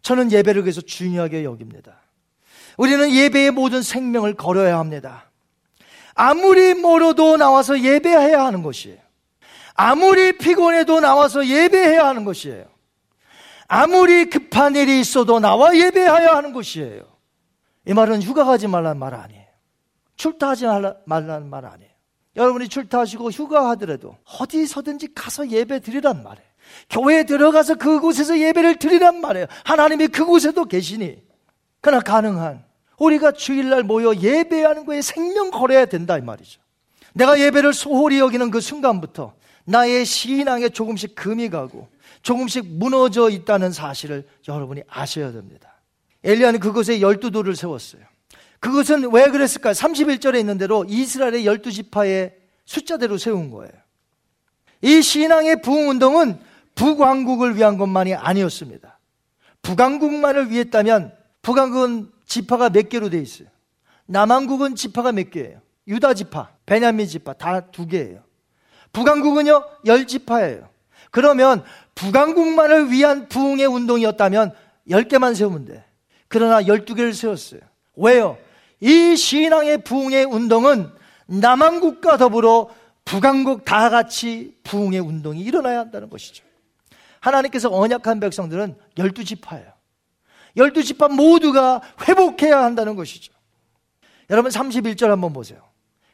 저는 0.02 0.32
예배를 0.32 0.62
그래서 0.62 0.82
중요하게 0.82 1.44
여깁니다. 1.44 2.00
우리는 2.78 3.12
예배의 3.12 3.52
모든 3.52 3.82
생명을 3.82 4.36
걸어야 4.36 4.80
합니다. 4.80 5.30
아무리 6.14 6.74
멀어도 6.74 7.38
나와서 7.38 7.80
예배해야 7.82 8.44
하는 8.46 8.64
것이에요. 8.64 8.98
아무리 9.74 10.38
피곤해도 10.38 11.00
나와서 11.00 11.46
예배해야 11.46 12.06
하는 12.06 12.26
것이에요. 12.26 12.66
아무리 13.70 14.26
급한 14.26 14.76
일이 14.76 15.00
있어도 15.00 15.40
나와 15.40 15.78
예배해야 15.78 16.36
하는 16.36 16.52
것이에요. 16.52 17.04
이 17.88 17.94
말은 17.94 18.22
휴가 18.24 18.44
가지 18.44 18.68
말라는 18.68 18.98
말 18.98 19.14
아니에요. 19.14 19.46
출타하지 20.18 20.66
말라는 21.06 21.50
말 21.50 21.66
아니에요. 21.66 21.92
여러분이 22.36 22.68
출타하시고 22.68 23.30
휴가하더라도 23.30 24.18
어디서든지 24.40 25.14
가서 25.14 25.50
예배 25.50 25.82
드리란 25.82 26.24
말이에요. 26.24 26.50
교회에 26.90 27.24
들어가서 27.24 27.76
그곳에서 27.76 28.40
예배를 28.40 28.80
드리란 28.80 29.22
말이에요. 29.22 29.46
하나님이 29.64 30.08
그곳에도 30.08 30.66
계시니. 30.66 31.22
그러나 31.80 32.02
가능한 32.02 32.64
우리가 32.98 33.32
주일날 33.34 33.84
모여 33.84 34.16
예배하는 34.16 34.86
거에 34.86 35.02
생명 35.02 35.52
걸어야 35.52 35.86
된다 35.86 36.18
이 36.18 36.22
말이죠. 36.22 36.60
내가 37.14 37.40
예배를 37.40 37.74
소홀히 37.74 38.20
여기는 38.20 38.50
그 38.50 38.62
순간부터 38.62 39.34
나의 39.66 40.06
신앙에 40.06 40.70
조금씩 40.70 41.14
금이 41.14 41.50
가고 41.50 41.88
조금씩 42.22 42.66
무너져 42.68 43.30
있다는 43.30 43.72
사실을 43.72 44.28
여러분이 44.48 44.84
아셔야 44.88 45.32
됩니다. 45.32 45.76
엘리야는 46.24 46.60
그곳에 46.60 47.02
열두 47.02 47.32
돌을 47.32 47.56
세웠어요. 47.56 48.02
그것은 48.60 49.12
왜 49.14 49.30
그랬을까요? 49.30 49.74
31절에 49.74 50.40
있는 50.40 50.58
대로 50.58 50.86
이스라엘의 50.88 51.46
열두 51.46 51.72
지파의 51.72 52.36
숫자대로 52.66 53.18
세운 53.18 53.50
거예요. 53.52 53.72
이 54.82 55.02
신앙의 55.02 55.62
부흥운동은 55.62 56.40
북왕국을 56.76 57.56
위한 57.56 57.78
것만이 57.78 58.16
아니었습니다. 58.16 59.00
북왕국만을 59.62 60.52
위했다면 60.52 61.14
북왕국은 61.42 62.12
지파가 62.26 62.70
몇 62.70 62.90
개로 62.90 63.10
돼 63.10 63.20
있어요. 63.20 63.48
남왕국은 64.06 64.76
지파가 64.76 65.12
몇 65.12 65.30
개예요? 65.32 65.62
유다 65.88 66.14
지파, 66.14 66.50
베냐민 66.66 67.08
지파 67.08 67.34
다 67.34 67.72
두 67.72 67.88
개예요. 67.88 68.24
북왕국은요, 68.94 69.64
열 69.86 70.06
지파예요. 70.08 70.70
그러면 71.12 71.64
북왕국만을 72.00 72.92
위한 72.92 73.28
부흥의 73.28 73.66
운동이었다면 73.66 74.54
10개만 74.90 75.36
세우면 75.36 75.66
돼. 75.66 75.84
그러나 76.30 76.62
12개를 76.62 77.14
세웠어요. 77.14 77.60
왜요? 77.96 78.38
이 78.80 79.18
신앙의 79.18 79.84
부흥의 79.84 80.26
운동은 80.26 80.90
남왕국과 81.26 82.18
더불어 82.18 82.70
북왕국 83.04 83.66
다 83.66 83.90
같이 83.90 84.56
부흥의 84.64 85.00
운동이 85.00 85.42
일어나야 85.42 85.80
한다는 85.80 86.10
것이죠. 86.10 86.46
하나님께서 87.20 87.70
언약한 87.70 88.22
백성들은 88.22 88.76
12지파예요. 88.96 89.74
12지파 90.56 91.14
모두가 91.14 91.82
회복해야 92.08 92.64
한다는 92.64 92.96
것이죠. 92.96 93.34
여러분 94.30 94.52
31절 94.52 95.08
한번 95.08 95.34
보세요. 95.34 95.60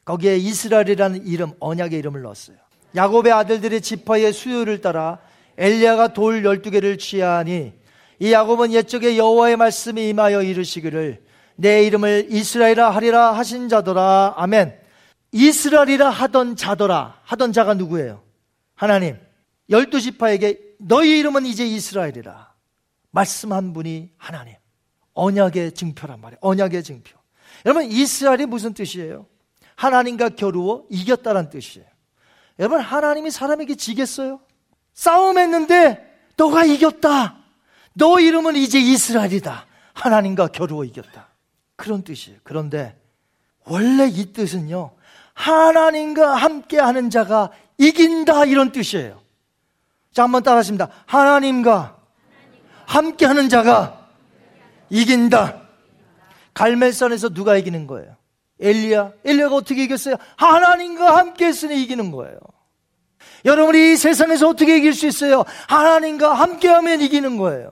거기에 0.04 0.38
이스라엘이라는 0.38 1.28
이름, 1.28 1.54
언약의 1.60 2.00
이름을 2.00 2.22
넣었어요. 2.24 2.58
야곱의 2.96 3.32
아들들의 3.32 3.82
지파의 3.82 4.34
수요를 4.34 4.82
따라 4.82 5.20
엘리야가 5.58 6.14
돌 6.14 6.44
12개를 6.44 7.00
취하니 7.00 7.74
이 8.20 8.32
야곱은 8.32 8.74
옛적에 8.74 9.18
여호와의 9.18 9.58
말씀이 9.58 10.10
임하여 10.10 10.44
이르시기를 10.44 11.24
내 11.56 11.86
이름을 11.86 12.28
이스라엘이라 12.30 12.90
하리라 12.90 13.34
하신 13.34 13.70
자더라. 13.70 14.34
아멘. 14.38 14.78
이스라엘이라 15.32 16.10
하던 16.10 16.56
자더라. 16.56 17.20
하던 17.24 17.54
자가 17.54 17.74
누구예요? 17.74 18.24
하나님. 18.76 19.18
열두 19.70 20.00
지파에게 20.02 20.60
너희 20.80 21.20
이름은 21.20 21.46
이제 21.46 21.66
이스라엘이라. 21.66 22.54
말씀한 23.12 23.74
분이 23.74 24.12
하나님. 24.18 24.56
언약의 25.14 25.72
증표란 25.74 26.20
말이에요. 26.20 26.40
언약의 26.42 26.84
증표. 26.84 27.18
여러분, 27.66 27.86
이스라엘이 27.90 28.46
무슨 28.46 28.74
뜻이에요? 28.74 29.26
하나님과 29.76 30.30
겨루어 30.30 30.86
이겼다는 30.90 31.50
뜻이에요. 31.50 31.88
여러분, 32.60 32.82
하나님이 32.82 33.32
사람에게 33.32 33.76
지겠어요? 33.76 34.42
싸움했는데 34.96 36.04
너가 36.38 36.66
이겼다. 36.66 37.36
너 37.94 38.20
이름은 38.20 38.56
이제 38.56 38.80
이스라엘이다. 38.80 39.66
하나님과 39.94 40.48
겨루어 40.48 40.84
이겼다. 40.84 41.28
그런 41.76 42.04
뜻이에요. 42.04 42.40
그런데 42.44 43.00
원래 43.66 44.08
이 44.08 44.34
뜻은요. 44.34 44.92
하나님과 45.34 46.36
함께 46.36 46.80
하는 46.80 47.10
자가 47.10 47.52
이긴다 47.78 48.46
이런 48.46 48.72
뜻이에요. 48.72 49.22
자, 50.14 50.24
한번 50.24 50.44
따라하십니다. 50.44 50.90
하나님과 51.06 51.98
함께 52.86 53.26
하는 53.26 53.50
자가 53.50 54.08
이긴다. 54.90 55.62
갈멜산에서 56.54 57.30
누가 57.30 57.58
이기는 57.58 57.86
거예요? 57.86 58.16
엘리야. 58.62 59.12
엘리야가 59.26 59.56
어떻게 59.56 59.84
이겼어요? 59.84 60.16
하나님과 60.38 61.18
함께 61.18 61.48
했으니 61.48 61.82
이기는 61.84 62.12
거예요. 62.12 62.38
여러분이 63.46 63.94
이 63.94 63.96
세상에서 63.96 64.50
어떻게 64.50 64.78
이길 64.78 64.94
수 64.94 65.08
있어요? 65.08 65.44
하나님과 65.68 66.34
함께 66.34 66.68
하면 66.68 67.00
이기는 67.02 67.38
거예요. 67.38 67.70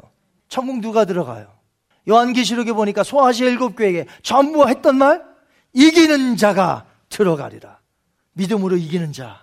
천국 0.47 0.79
누가 0.79 1.05
들어가요? 1.05 1.47
요한계시록에 2.07 2.73
보니까 2.73 3.03
소아시아 3.03 3.49
일곱 3.49 3.75
교회에 3.75 4.05
전부 4.21 4.67
했던 4.67 4.97
말 4.97 5.23
이기는 5.73 6.37
자가 6.37 6.85
들어가리라. 7.09 7.79
믿음으로 8.33 8.77
이기는 8.77 9.11
자. 9.13 9.41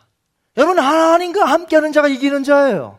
여러분 0.57 0.79
하나님과 0.79 1.45
함께하는 1.47 1.93
자가 1.93 2.09
이기는 2.09 2.45
자예요. 2.45 2.99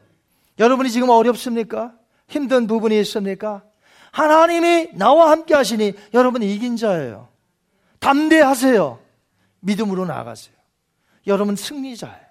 여러분이 0.59 0.91
지금 0.91 1.09
어렵습니까? 1.09 1.93
힘든 2.27 2.67
부분이 2.67 2.99
있습니까? 3.01 3.63
하나님이 4.11 4.89
나와 4.93 5.32
함께 5.32 5.53
하시니 5.53 5.93
여러분이 6.13 6.53
이긴 6.53 6.75
자예요. 6.75 7.29
담대하세요. 7.99 8.99
믿음으로 9.61 10.05
나아가세요. 10.05 10.55
여러분 11.27 11.55
승리자예요. 11.55 12.30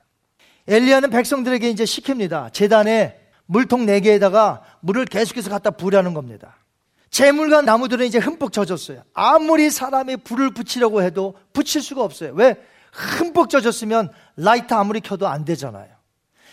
엘리야는 0.71 1.11
백성들에게 1.11 1.69
이제 1.69 1.83
시킵니다. 1.83 2.53
재단에 2.53 3.19
물통 3.47 3.87
4개에다가 3.87 4.61
물을 4.79 5.05
계속해서 5.05 5.51
갖다 5.51 5.73
부으라는 5.73 6.15
겁니다. 6.15 6.57
재물과 7.11 7.63
나무들은 7.63 8.07
이제 8.07 8.19
흠뻑 8.19 8.53
젖었어요. 8.53 9.03
아무리 9.13 9.69
사람이 9.69 10.19
불을 10.19 10.55
붙이려고 10.55 11.03
해도 11.03 11.35
붙일 11.53 11.83
수가 11.83 12.05
없어요. 12.05 12.33
왜? 12.35 12.55
흠뻑 12.93 13.51
젖었으면 13.51 14.11
라이트 14.37 14.73
아무리 14.73 15.01
켜도 15.01 15.27
안 15.27 15.45
되잖아요. 15.45 15.89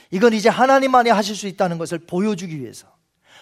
이건 0.10 0.34
이제 0.34 0.50
하나님만이 0.50 1.12
하실 1.12 1.36
수 1.36 1.46
있다는 1.46 1.78
것을 1.78 2.00
보여주기 2.00 2.60
위해서. 2.60 2.88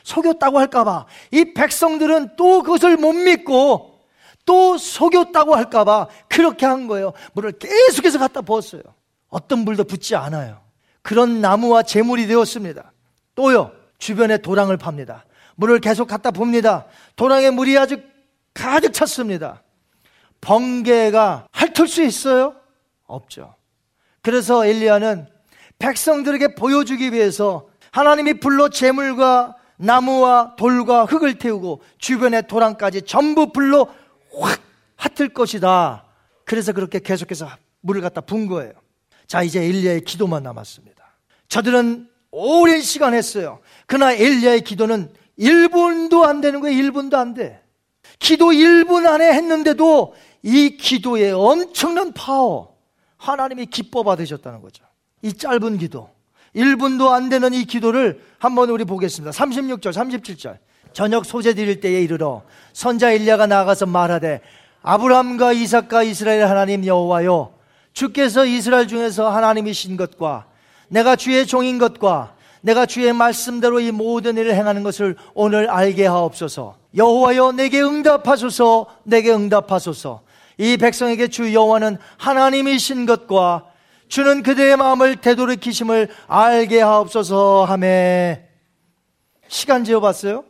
속였다고 0.03 0.59
할까봐 0.59 1.05
이 1.31 1.53
백성들은 1.53 2.35
또 2.35 2.63
그것을 2.63 2.97
못 2.97 3.13
믿고 3.13 4.01
또 4.45 4.77
속였다고 4.77 5.55
할까봐 5.55 6.09
그렇게 6.27 6.65
한 6.65 6.87
거예요. 6.87 7.13
물을 7.31 7.53
계속해서 7.53 8.19
갖다 8.19 8.41
부었어요. 8.41 8.83
어떤 9.29 9.59
물도 9.59 9.85
붙지 9.85 10.17
않아요. 10.17 10.64
그런 11.05 11.39
나무와 11.39 11.83
재물이 11.83 12.25
되었습니다. 12.25 12.91
또요, 13.35 13.71
주변에 13.99 14.39
도랑을 14.39 14.75
팝니다. 14.75 15.23
물을 15.55 15.79
계속 15.79 16.07
갖다 16.07 16.31
봅니다. 16.31 16.87
도랑에 17.15 17.51
물이 17.51 17.77
아주 17.77 18.01
가득 18.55 18.91
찼습니다. 18.91 19.61
번개가 20.41 21.47
핥을 21.51 21.87
수 21.87 22.01
있어요? 22.01 22.55
없죠. 23.05 23.53
그래서 24.23 24.65
엘리야는 24.65 25.27
백성들에게 25.77 26.55
보여주기 26.55 27.13
위해서 27.13 27.69
하나님이 27.91 28.39
불로 28.39 28.69
재물과 28.69 29.57
나무와 29.77 30.55
돌과 30.55 31.05
흙을 31.05 31.37
태우고 31.37 31.83
주변의 31.99 32.47
도랑까지 32.47 33.03
전부 33.03 33.51
불로 33.51 33.93
확 34.39 34.59
핫을 34.95 35.35
것이다. 35.35 36.03
그래서 36.45 36.73
그렇게 36.73 36.97
계속해서 36.97 37.47
물을 37.81 38.01
갖다 38.01 38.21
분 38.21 38.47
거예요. 38.47 38.73
자, 39.27 39.43
이제 39.43 39.63
엘리야의 39.63 40.01
기도만 40.01 40.41
남았습니다. 40.41 40.94
저들은 41.47 42.07
오랜 42.31 42.81
시간 42.81 43.13
했어요. 43.13 43.59
그러나 43.85 44.13
엘리야의 44.13 44.61
기도는 44.61 45.09
1분도 45.39 46.23
안 46.23 46.41
되는 46.41 46.61
거예요. 46.61 46.77
1분도 46.83 47.15
안 47.15 47.33
돼. 47.33 47.61
기도 48.19 48.47
1분 48.47 49.05
안에 49.05 49.33
했는데도 49.33 50.13
이 50.43 50.77
기도에 50.77 51.31
엄청난 51.31 52.13
파워, 52.13 52.77
하나님이 53.17 53.65
기뻐 53.67 54.03
받으셨다는 54.03 54.61
거죠. 54.61 54.83
이 55.21 55.33
짧은 55.33 55.77
기도. 55.77 56.09
1분도 56.55 57.09
안 57.09 57.29
되는 57.29 57.53
이 57.53 57.65
기도를 57.65 58.21
한번 58.37 58.69
우리 58.69 58.85
보겠습니다. 58.85 59.31
36절, 59.31 59.91
37절. 59.91 60.57
저녁 60.93 61.25
소재 61.25 61.53
드릴 61.53 61.81
때에 61.81 62.01
이르러 62.01 62.43
선자 62.71 63.11
일리야가 63.11 63.47
나가서 63.47 63.85
말하되 63.85 64.39
아브라함과 64.81 65.51
이삭과 65.51 66.03
이스라엘 66.03 66.45
하나님 66.47 66.85
여호와여 66.85 67.53
주께서 67.91 68.45
이스라엘 68.45 68.87
중에서 68.87 69.29
하나님이신 69.29 69.97
것과 69.97 70.47
내가 70.87 71.15
주의 71.15 71.45
종인 71.45 71.77
것과 71.77 72.35
내가 72.61 72.85
주의 72.85 73.13
말씀대로 73.13 73.79
이 73.79 73.91
모든 73.91 74.37
일을 74.37 74.55
행하는 74.55 74.81
것을 74.83 75.15
오늘 75.35 75.69
알게 75.69 76.07
하옵소서. 76.07 76.77
여호와여 76.95 77.51
내게 77.51 77.81
응답하소서. 77.81 78.87
내게 79.03 79.31
응답하소서. 79.31 80.21
이 80.57 80.77
백성에게 80.77 81.27
주 81.27 81.53
여호와는 81.53 81.97
하나님이신 82.17 83.05
것과 83.05 83.65
주는 84.07 84.41
그대의 84.41 84.77
마음을 84.77 85.17
되돌이키심을 85.17 86.09
알게 86.27 86.81
하옵소서 86.81 87.65
하매 87.65 88.47
시간 89.47 89.83
재어봤어요? 89.83 90.43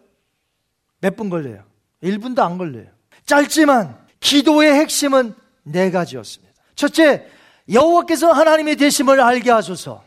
몇 1.02 1.16
분 1.16 1.30
걸려요? 1.30 1.64
1분도 2.04 2.40
안 2.40 2.58
걸려요. 2.58 2.86
짧지만 3.26 3.98
기도의 4.20 4.74
핵심은 4.76 5.34
네 5.64 5.92
가지였습니다. 5.92 6.54
첫째, 6.76 7.26
여호와께서 7.72 8.32
하나님이 8.32 8.76
되심을 8.76 9.20
알게 9.20 9.52
하소서. 9.52 10.05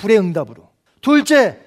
불의 0.00 0.18
응답으로. 0.18 0.68
둘째, 1.02 1.58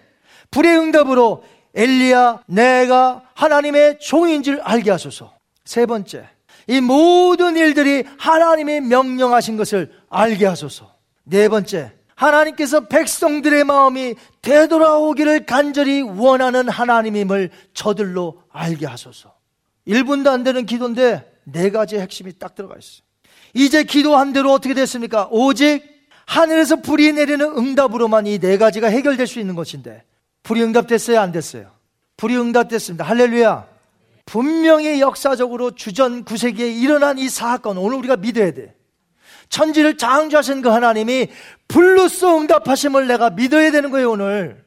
불의 0.50 0.78
응답으로 0.78 1.44
엘리야 1.76 2.44
내가 2.48 3.24
하나님의 3.36 4.00
종인 4.00 4.42
줄 4.44 4.60
알게 4.62 4.92
하소서. 4.92 5.34
세 5.66 5.86
번째, 5.86 6.28
이 6.68 6.82
모든 6.82 7.56
일들이 7.56 8.04
하나님의 8.18 8.82
명령하신 8.82 9.56
것을 9.56 9.92
알게 10.10 10.46
하소서. 10.46 10.94
네 11.24 11.48
번째, 11.48 11.94
하나님께서 12.16 12.88
백성들의 12.88 13.64
마음이 13.66 14.16
되돌아오기를 14.42 15.46
간절히 15.46 16.02
원하는 16.02 16.70
하나님임을 16.70 17.52
저들로 17.74 18.42
알게 18.52 18.86
하소서. 18.86 19.34
1분도 19.88 20.28
안 20.28 20.44
되는 20.44 20.66
기도인데 20.66 21.32
네 21.44 21.70
가지 21.70 21.98
핵심이 21.98 22.38
딱 22.38 22.56
들어가 22.56 22.76
있어요. 22.78 23.06
이제 23.54 23.84
기도한 23.84 24.34
대로 24.34 24.52
어떻게 24.52 24.74
됐습니까? 24.74 25.28
오직 25.30 25.93
하늘에서 26.26 26.78
불이 26.78 27.14
내리는 27.14 27.46
응답으로만 27.46 28.28
이 28.28 28.40
네 28.40 28.58
가지가 28.58 28.88
해결될 28.88 29.28
수 29.28 29.40
있는 29.40 29.56
것인데 29.56 30.04
불이 30.44 30.62
응답됐어요? 30.64 31.20
안 31.20 31.32
됐어요? 31.32 31.72
불이 32.18 32.38
응답됐습니다. 32.38 33.04
할렐루야. 33.06 33.66
분명히 34.26 35.02
역사적으로 35.02 35.72
주전 35.72 36.24
9세기에 36.24 36.82
일어난 36.82 37.18
이 37.18 37.28
사건 37.30 37.78
오늘 37.78 37.98
우리가 37.98 38.16
믿어야 38.18 38.52
돼. 38.52 38.74
천지를 39.50 39.98
창조하신 39.98 40.62
그 40.62 40.70
하나님이 40.70 41.28
불로써 41.68 42.38
응답하심을 42.40 43.08
내가 43.08 43.30
믿어야 43.30 43.72
되는 43.72 43.92
거예요, 43.92 44.12
오늘. 44.12 44.64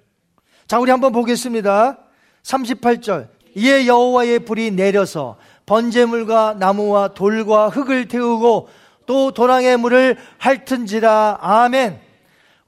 자, 0.69 0.79
우리 0.79 0.91
한번 0.91 1.13
보겠습니다. 1.13 1.99
38절. 2.43 3.29
이에 3.57 3.87
여호와의 3.87 4.41
불이 4.41 4.73
내려서 4.73 5.37
번제물과 5.65 6.57
나무와 6.59 7.09
돌과 7.15 7.69
흙을 7.71 8.09
태우고 8.09 8.69
또 9.07 9.33
도랑의 9.33 9.77
물을 9.77 10.17
핥은지라 10.39 11.39
아멘. 11.41 12.01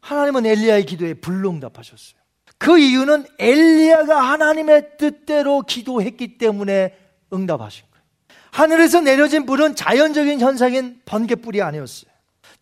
하나님은 0.00 0.46
엘리야의 0.46 0.86
기도에 0.86 1.14
불로 1.14 1.50
응답하셨어요. 1.50 2.18
그 2.58 2.78
이유는 2.78 3.24
엘리야가 3.38 4.20
하나님의 4.20 4.98
뜻대로 4.98 5.62
기도했기 5.62 6.38
때문에 6.38 6.96
응답하신 7.32 7.84
거예요. 7.90 8.04
하늘에서 8.50 9.00
내려진 9.00 9.46
불은 9.46 9.76
자연적인 9.76 10.40
현상인 10.40 11.00
번개불이 11.04 11.62
아니었어요. 11.62 12.10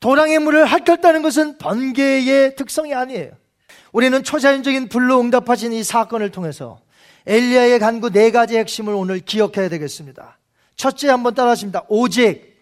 도랑의 0.01 0.39
물을 0.41 0.67
핥았다는 0.67 1.23
것은 1.23 1.59
번개의 1.59 2.57
특성이 2.57 2.95
아니에요. 2.95 3.33
우리는 3.93 4.23
초자연적인 4.23 4.89
불로 4.89 5.21
응답하신 5.21 5.73
이 5.73 5.83
사건을 5.83 6.31
통해서 6.31 6.81
엘리야의 7.27 7.79
간구 7.79 8.11
네 8.11 8.31
가지 8.31 8.59
핵심을 8.59 8.93
오늘 8.95 9.21
기억해야 9.21 9.69
되겠습니다. 9.71 10.39
첫째 10.77 11.09
한번 11.09 11.35
따라하십니다. 11.35 11.85
오직 11.89 12.56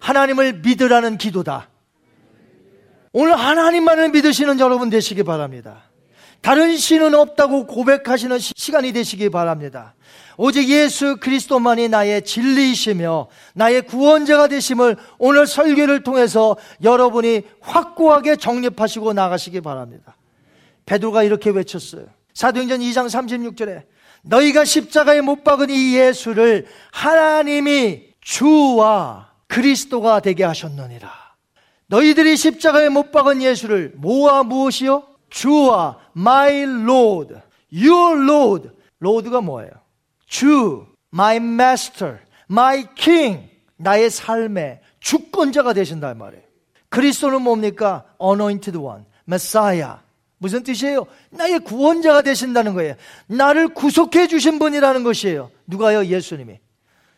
하나님을 0.00 0.60
믿으라는 0.60 1.18
기도다. 1.18 1.68
오늘 3.12 3.38
하나님만을 3.38 4.10
믿으시는 4.10 4.60
여러분 4.60 4.90
되시기 4.90 5.22
바랍니다. 5.22 5.84
다른 6.42 6.76
신은 6.76 7.14
없다고 7.14 7.66
고백하시는 7.66 8.38
시간이 8.38 8.92
되시기 8.92 9.30
바랍니다. 9.30 9.94
오직 10.36 10.68
예수 10.68 11.16
그리스도만이 11.16 11.88
나의 11.88 12.22
진리이시며 12.22 13.28
나의 13.54 13.82
구원자가 13.82 14.48
되심을 14.48 14.96
오늘 15.18 15.46
설교를 15.46 16.02
통해서 16.02 16.56
여러분이 16.82 17.42
확고하게 17.60 18.36
정립하시고 18.36 19.14
나가시기 19.14 19.60
바랍니다. 19.62 20.16
베드로가 20.84 21.22
이렇게 21.22 21.50
외쳤어요. 21.50 22.06
사도행전 22.34 22.80
2장 22.80 23.06
36절에 23.06 23.84
너희가 24.22 24.64
십자가에 24.64 25.22
못 25.22 25.42
박은 25.42 25.70
이 25.70 25.96
예수를 25.96 26.66
하나님이 26.92 28.02
주와 28.20 29.30
그리스도가 29.48 30.20
되게 30.20 30.44
하셨느니라. 30.44 31.10
너희들이 31.88 32.36
십자가에 32.36 32.88
못 32.88 33.12
박은 33.12 33.42
예수를 33.42 33.92
뭐와 33.96 34.42
무엇이요? 34.42 35.04
주와 35.30 35.98
my 36.16 36.62
Lord, 36.62 37.34
your 37.72 38.22
Lord. 38.22 38.70
Lord가 39.02 39.40
뭐예요? 39.40 39.70
주, 40.26 40.86
my 41.12 41.36
master, 41.36 42.18
my 42.50 42.86
king. 42.94 43.48
나의 43.76 44.10
삶의 44.10 44.80
주권자가 45.00 45.74
되신다 45.74 46.14
말이에요. 46.14 46.42
그리스도는 46.88 47.42
뭡니까? 47.42 48.04
anointed 48.20 48.78
one, 48.78 49.04
messiah. 49.28 49.98
무슨 50.38 50.62
뜻이에요? 50.62 51.06
나의 51.30 51.60
구원자가 51.60 52.22
되신다는 52.22 52.74
거예요. 52.74 52.94
나를 53.26 53.68
구속해 53.68 54.26
주신 54.26 54.58
분이라는 54.58 55.02
것이에요. 55.02 55.50
누가요? 55.66 56.06
예수님이. 56.06 56.58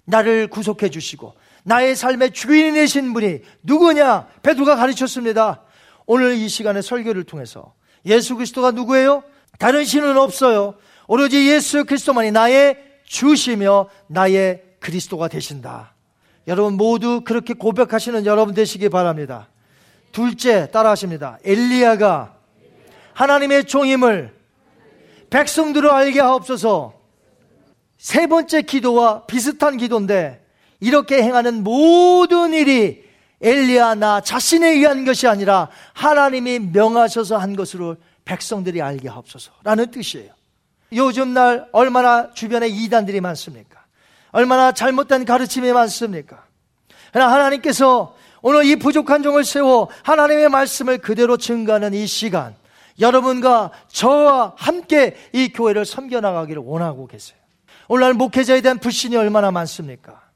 나를 0.05 0.49
구속해 0.49 0.89
주시고 0.89 1.35
나의 1.69 1.95
삶의 1.97 2.33
주인이 2.33 2.73
되신 2.73 3.12
분이 3.12 3.41
누구냐? 3.62 4.27
베드로가 4.43 4.77
가르쳤습니다. 4.77 5.62
오늘 6.07 6.35
이 6.35 6.49
시간의 6.49 6.83
설교를 6.83 7.25
통해서 7.25 7.75
예수 8.07 8.37
그리스도가 8.37 8.71
누구예요? 8.71 9.23
다른 9.59 9.85
신은 9.85 10.16
없어요. 10.16 10.77
오로지 11.09 11.47
예수 11.51 11.85
그리스도만이 11.85 12.31
나의 12.31 12.79
주시며 13.05 13.91
나의 14.07 14.62
그리스도가 14.81 15.29
되신다. 15.29 15.95
여러분 16.47 16.75
모두 16.75 17.21
그렇게 17.23 17.53
고백하시는 17.53 18.25
여러분 18.25 18.55
되시기 18.55 18.89
바랍니다. 18.89 19.51
둘째 20.11 20.71
따라하십니다. 20.71 21.39
엘리야가 21.45 22.35
하나님의 23.12 23.66
종임을 23.66 24.35
백성들을 25.29 25.91
알게 25.91 26.21
하옵소서. 26.21 26.95
세 27.99 28.27
번째 28.27 28.62
기도와 28.62 29.27
비슷한 29.27 29.77
기도인데 29.77 30.47
이렇게 30.81 31.22
행하는 31.22 31.64
모든 31.64 32.53
일이 32.53 33.05
엘리야 33.41 33.95
나 33.95 34.20
자신에 34.20 34.70
의한 34.70 35.05
것이 35.05 35.26
아니라 35.26 35.68
하나님이 35.93 36.59
명하셔서 36.59 37.37
한 37.37 37.57
것으로 37.57 37.97
백성들이 38.24 38.83
알게 38.83 39.09
하옵소서라는 39.09 39.91
뜻이에요. 39.91 40.33
요즘 40.93 41.35
날 41.35 41.68
얼마나 41.72 42.33
주변에 42.33 42.68
이단들이 42.68 43.20
많습니까? 43.20 43.85
얼마나 44.31 44.72
잘못된 44.72 45.24
가르침이 45.24 45.72
많습니까? 45.72 46.45
그러나 47.12 47.33
하나님께서 47.33 48.16
오늘 48.43 48.64
이 48.64 48.76
부족한 48.76 49.22
종을 49.22 49.45
세워 49.45 49.89
하나님의 50.03 50.49
말씀을 50.49 50.99
그대로 50.99 51.37
증거하는 51.37 51.95
이 51.95 52.07
시간, 52.07 52.55
여러분과 53.01 53.70
저와 53.89 54.55
함께 54.57 55.16
이 55.33 55.49
교회를 55.49 55.85
섬겨나가기를 55.85 56.62
원하고 56.64 57.07
계세요. 57.07 57.39
오늘날 57.89 58.14
목회자에 58.14 58.61
대한 58.61 58.79
불신이 58.79 59.16
얼마나 59.16 59.51
많습니까? 59.51 60.28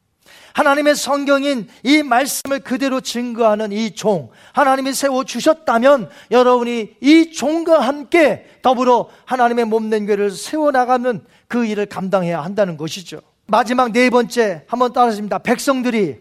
하나님의 0.55 0.95
성경인 0.97 1.69
이 1.83 2.03
말씀을 2.03 2.61
그대로 2.61 3.01
증거하는 3.01 3.73
이 3.73 3.95
종, 3.95 4.31
하나님이 4.53 4.93
세워 4.93 5.25
주셨다면 5.25 6.11
여러분이 6.31 6.97
이 7.01 7.33
종과 7.33 7.81
함께 7.81 8.47
더불어 8.63 9.09
하나님의 9.25 9.65
몸된 9.67 10.07
교회를 10.07 10.31
세워 10.31 10.71
나가면 10.71 11.25
그 11.49 11.65
일을 11.65 11.87
감당해야 11.87 12.43
한다는 12.43 12.77
것이죠. 12.77 13.21
마지막 13.47 13.93
네 13.93 14.11
번째, 14.11 14.65
한번 14.67 14.93
따라하십니다. 14.93 15.39
백성들이 15.39 16.19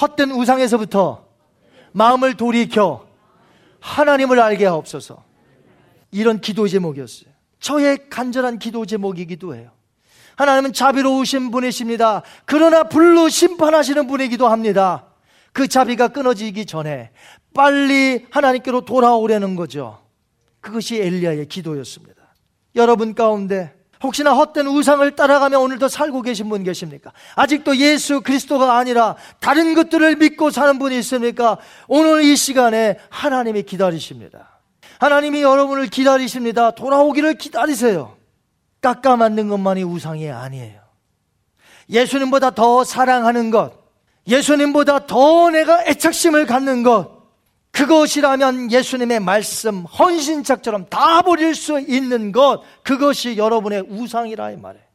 헛된 0.00 0.30
우상에서부터 0.32 1.26
마음을 1.92 2.36
돌이켜 2.36 3.06
하나님을 3.80 4.40
알게 4.40 4.66
하옵소서. 4.66 5.24
이런 6.10 6.40
기도 6.40 6.68
제목이었어요. 6.68 7.30
저의 7.60 8.08
간절한 8.10 8.58
기도 8.58 8.84
제목이기도 8.84 9.54
해요. 9.54 9.70
하나님은 10.36 10.72
자비로우신 10.72 11.50
분이십니다. 11.50 12.22
그러나 12.44 12.84
불로 12.84 13.28
심판하시는 13.28 14.06
분이기도 14.06 14.48
합니다. 14.48 15.06
그 15.52 15.66
자비가 15.66 16.08
끊어지기 16.08 16.66
전에 16.66 17.10
빨리 17.54 18.26
하나님께로 18.30 18.82
돌아오려는 18.82 19.56
거죠. 19.56 19.98
그것이 20.60 21.00
엘리야의 21.00 21.46
기도였습니다. 21.48 22.22
여러분 22.74 23.14
가운데 23.14 23.74
혹시나 24.02 24.34
헛된 24.34 24.66
우상을 24.66 25.10
따라가며 25.16 25.58
오늘도 25.58 25.88
살고 25.88 26.20
계신 26.20 26.50
분 26.50 26.62
계십니까? 26.62 27.12
아직도 27.34 27.76
예수 27.78 28.20
그리스도가 28.20 28.76
아니라 28.76 29.16
다른 29.40 29.74
것들을 29.74 30.16
믿고 30.16 30.50
사는 30.50 30.78
분이 30.78 30.98
있습니까? 30.98 31.56
오늘 31.88 32.22
이 32.22 32.36
시간에 32.36 32.98
하나님이 33.08 33.62
기다리십니다. 33.62 34.60
하나님이 34.98 35.40
여러분을 35.42 35.86
기다리십니다. 35.86 36.72
돌아오기를 36.72 37.34
기다리세요. 37.34 38.15
깎아 38.86 39.16
만든 39.16 39.48
것만이 39.48 39.82
우상이 39.82 40.30
아니에요. 40.30 40.80
예수님보다 41.90 42.50
더 42.50 42.84
사랑하는 42.84 43.50
것, 43.50 43.72
예수님보다 44.28 45.06
더 45.06 45.50
내가 45.50 45.84
애착심을 45.86 46.46
갖는 46.46 46.84
것, 46.84 47.16
그것이라면 47.72 48.70
예수님의 48.70 49.20
말씀, 49.20 49.80
헌신짝처럼 49.82 50.86
다 50.88 51.22
버릴 51.22 51.56
수 51.56 51.80
있는 51.80 52.30
것, 52.30 52.62
그것이 52.84 53.36
여러분의 53.36 53.86
우상이라 53.88 54.52
이 54.52 54.56
말이에요. 54.56 54.86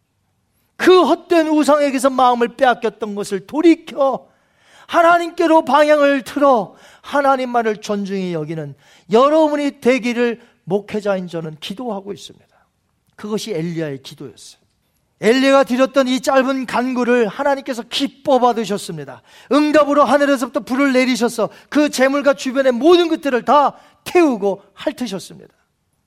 그 0.77 1.03
헛된 1.03 1.49
우상에게서 1.49 2.09
마음을 2.11 2.55
빼앗겼던 2.55 3.13
것을 3.13 3.45
돌이켜 3.45 4.27
하나님께로 4.87 5.65
방향을 5.65 6.23
틀어 6.23 6.75
하나님만을 7.01 7.81
존중히 7.81 8.33
여기는 8.33 8.73
여러분이 9.11 9.81
되기를 9.81 10.41
목회자인 10.63 11.27
저는 11.27 11.57
기도하고 11.59 12.13
있습니다. 12.13 12.50
그것이 13.21 13.51
엘리야의 13.51 14.01
기도였어요. 14.01 14.59
엘리야가 15.19 15.65
드렸던 15.65 16.07
이 16.07 16.21
짧은 16.21 16.65
간구를 16.65 17.27
하나님께서 17.27 17.83
기뻐 17.83 18.39
받으셨습니다. 18.39 19.21
응답으로 19.51 20.03
하늘에서부터 20.03 20.61
불을 20.61 20.93
내리셔서 20.93 21.49
그 21.69 21.91
재물과 21.91 22.33
주변의 22.33 22.71
모든 22.71 23.09
것들을 23.09 23.45
다 23.45 23.75
태우고 24.05 24.63
핥으셨습니다. 24.73 25.53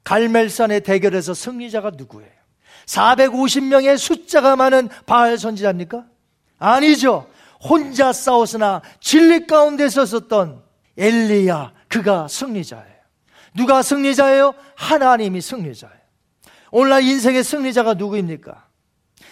갈멜산의 0.02 0.80
대결에서 0.80 1.34
승리자가 1.34 1.92
누구예요? 1.96 2.32
450명의 2.86 3.96
숫자가 3.96 4.56
많은 4.56 4.88
바알 5.06 5.38
선지자입니까? 5.38 6.04
아니죠. 6.58 7.30
혼자 7.62 8.12
싸웠으나 8.12 8.82
진리 8.98 9.46
가운데 9.46 9.88
서었던 9.88 10.64
엘리야 10.98 11.72
그가 11.86 12.26
승리자예요. 12.26 12.94
누가 13.54 13.82
승리자예요? 13.82 14.54
하나님이 14.74 15.40
승리자예요. 15.40 16.03
오늘날 16.76 17.04
인생의 17.04 17.44
승리자가 17.44 17.94
누구입니까? 17.94 18.66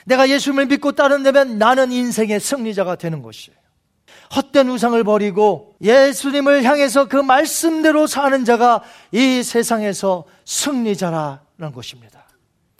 내가 0.06 0.28
예수님을 0.28 0.66
믿고 0.66 0.92
따른다면 0.92 1.58
나는 1.58 1.90
인생의 1.90 2.38
승리자가 2.38 2.94
되는 2.94 3.20
것이에요. 3.20 3.58
헛된 4.36 4.68
우상을 4.68 5.02
버리고 5.02 5.74
예수님을 5.82 6.62
향해서 6.62 7.08
그 7.08 7.16
말씀대로 7.16 8.06
사는 8.06 8.44
자가 8.44 8.84
이 9.10 9.42
세상에서 9.42 10.24
승리자라는 10.44 11.72
것입니다. 11.74 12.28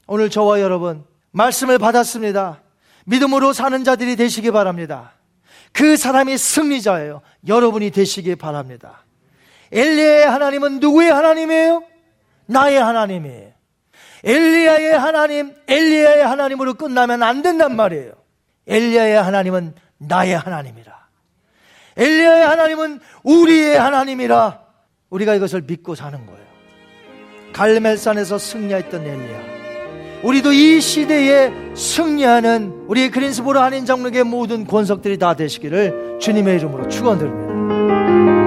오늘 0.06 0.30
저와 0.30 0.60
여러분 0.60 1.04
말씀을 1.32 1.80
받았습니다. 1.80 2.62
믿음으로 3.06 3.52
사는 3.52 3.82
자들이 3.82 4.14
되시기 4.14 4.52
바랍니다. 4.52 5.14
그 5.72 5.96
사람이 5.96 6.38
승리자예요. 6.38 7.22
여러분이 7.48 7.90
되시기 7.90 8.36
바랍니다. 8.36 9.04
엘리의 9.72 10.24
하나님은 10.24 10.78
누구의 10.78 11.10
하나님이에요? 11.10 11.82
나의 12.46 12.80
하나님이에요. 12.80 13.51
엘리야의 14.24 14.98
하나님, 14.98 15.52
엘리야의 15.66 16.24
하나님으로 16.24 16.74
끝나면 16.74 17.22
안 17.22 17.42
된단 17.42 17.74
말이에요. 17.76 18.12
엘리야의 18.66 19.20
하나님은 19.20 19.74
나의 19.98 20.36
하나님이라. 20.36 20.92
엘리야의 21.96 22.46
하나님은 22.46 23.00
우리의 23.24 23.78
하나님이라. 23.78 24.60
우리가 25.10 25.34
이것을 25.34 25.62
믿고 25.66 25.94
사는 25.94 26.24
거예요. 26.24 26.42
갈멜산에서 27.52 28.38
승리했던 28.38 29.02
엘리야. 29.02 29.52
우리도 30.22 30.52
이 30.52 30.80
시대에 30.80 31.52
승리하는 31.74 32.84
우리 32.86 33.10
그린스보로 33.10 33.60
한인 33.60 33.84
장로의 33.84 34.22
모든 34.24 34.66
권석들이 34.66 35.18
다 35.18 35.34
되시기를 35.34 36.18
주님의 36.20 36.56
이름으로 36.56 36.88
축원드립니다. 36.88 38.41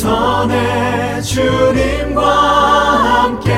선의 0.00 1.22
주님과 1.22 2.22
함께 2.24 3.52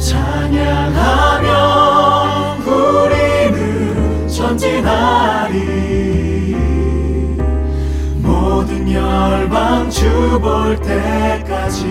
찬양하며 0.00 1.48
우리는 2.66 4.26
전진하리. 4.26 5.56
모든 8.16 8.90
열방 8.92 9.88
주 9.88 10.10
볼 10.40 10.76
때까지 10.80 11.86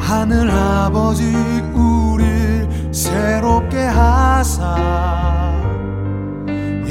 하늘 0.00 0.50
아버지 0.50 1.24
우리 1.72 2.24
새롭게 2.92 3.78
하사 3.78 4.76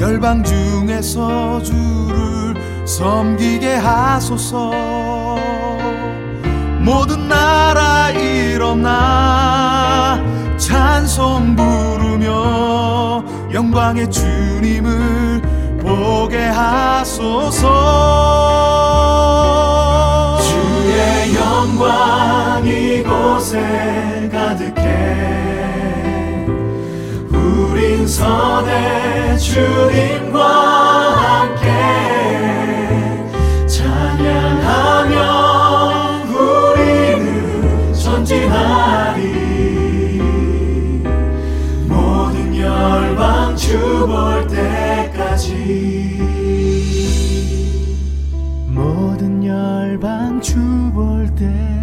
열방 0.00 0.42
중에서 0.42 1.62
주를 1.62 2.47
섬기게 2.88 3.74
하소서. 3.74 4.72
모든 6.80 7.28
나라 7.28 8.10
일어나 8.10 10.18
찬송 10.56 11.54
부르며 11.54 13.22
영광의 13.52 14.10
주님을 14.10 15.42
보게 15.82 16.46
하소서. 16.46 17.58
주의 20.40 21.36
영광 21.36 22.66
이곳에 22.66 24.30
가득해. 24.32 26.46
우린 27.30 28.08
선의 28.08 29.38
주님과 29.38 30.40
함께 30.40 31.68
우리는 36.26 37.92
전진하리. 37.94 39.22
모든 41.86 42.56
열방 42.56 43.56
주볼 43.56 44.46
때까지. 44.48 46.18
모든 48.68 49.44
열방 49.44 50.40
주볼 50.40 51.34
때 51.34 51.77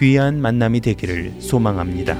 귀한 0.00 0.40
만남이 0.40 0.80
되기를 0.80 1.42
소망합니다. 1.42 2.16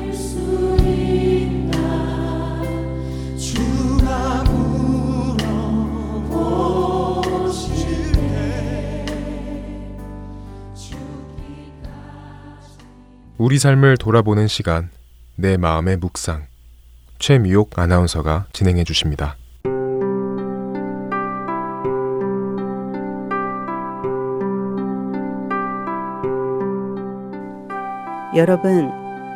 우리 13.38 13.58
삶을 13.58 13.96
돌아보는 13.96 14.46
시간, 14.46 14.90
내 15.36 15.56
마음의 15.56 15.96
묵상. 15.96 16.48
최미옥 17.18 17.78
아나운서가 17.78 18.44
진행해 18.52 18.84
주십니다. 18.84 19.38
여러분, 28.36 28.92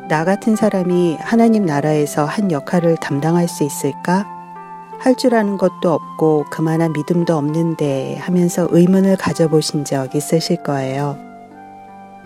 나 0.09 0.25
같은 0.25 0.55
사람이 0.55 1.17
하나님 1.19 1.67
나라에서 1.67 2.25
한 2.25 2.53
역할을 2.53 2.97
담당할 2.99 3.49
수 3.49 3.65
있을까? 3.65 4.27
할 5.01 5.17
줄 5.17 5.35
아는 5.35 5.59
것도 5.59 5.93
없고 5.93 6.47
그만한 6.51 6.93
믿음도 6.93 7.37
없는데 7.37 8.17
하면서 8.17 8.69
의문을 8.71 9.17
가져보신 9.17 9.85
적 9.85 10.15
있으실 10.15 10.63
거예요. 10.63 11.19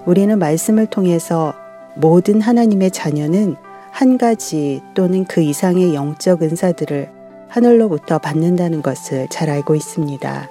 우리는 0.05 0.39
말씀을 0.39 0.87
통해서 0.87 1.55
모든 1.97 2.41
하나님의 2.41 2.91
자녀는 2.91 3.57
한 3.91 4.19
가지 4.19 4.83
또는 4.95 5.25
그 5.25 5.41
이상의 5.41 5.95
영적 5.95 6.43
은사들을 6.43 7.11
하늘로부터 7.49 8.19
받는다는 8.19 8.83
것을 8.83 9.27
잘 9.29 9.51
알고 9.51 9.75
있습니다. 9.75 10.49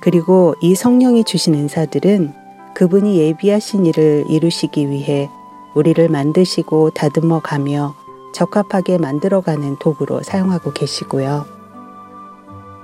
그리고 0.00 0.54
이 0.62 0.74
성령이 0.74 1.24
주신 1.24 1.54
은사들은 1.54 2.41
그분이 2.74 3.18
예비하신 3.18 3.86
일을 3.86 4.24
이루시기 4.28 4.88
위해 4.88 5.30
우리를 5.74 6.08
만드시고 6.08 6.90
다듬어 6.90 7.40
가며 7.40 7.94
적합하게 8.32 8.98
만들어가는 8.98 9.76
도구로 9.78 10.22
사용하고 10.22 10.72
계시고요. 10.72 11.46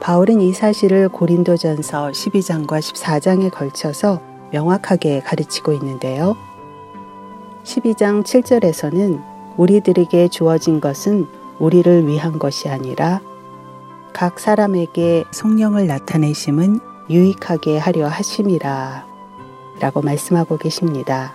바울은 0.00 0.40
이 0.40 0.52
사실을 0.52 1.08
고린도전서 1.08 2.10
12장과 2.10 2.78
14장에 2.78 3.50
걸쳐서 3.50 4.20
명확하게 4.52 5.20
가르치고 5.20 5.72
있는데요. 5.72 6.36
12장 7.64 8.22
7절에서는 8.22 9.22
우리들에게 9.56 10.28
주어진 10.28 10.80
것은 10.80 11.26
우리를 11.58 12.06
위한 12.06 12.38
것이 12.38 12.68
아니라 12.68 13.20
각 14.12 14.38
사람에게 14.38 15.24
성령을 15.32 15.86
나타내심은 15.86 16.80
유익하게 17.10 17.78
하려 17.78 18.06
하심이라 18.06 19.07
라고 19.80 20.02
말씀하고 20.02 20.56
계십니다. 20.56 21.34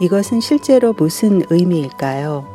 이것은 0.00 0.40
실제로 0.40 0.92
무슨 0.92 1.42
의미일까요? 1.50 2.46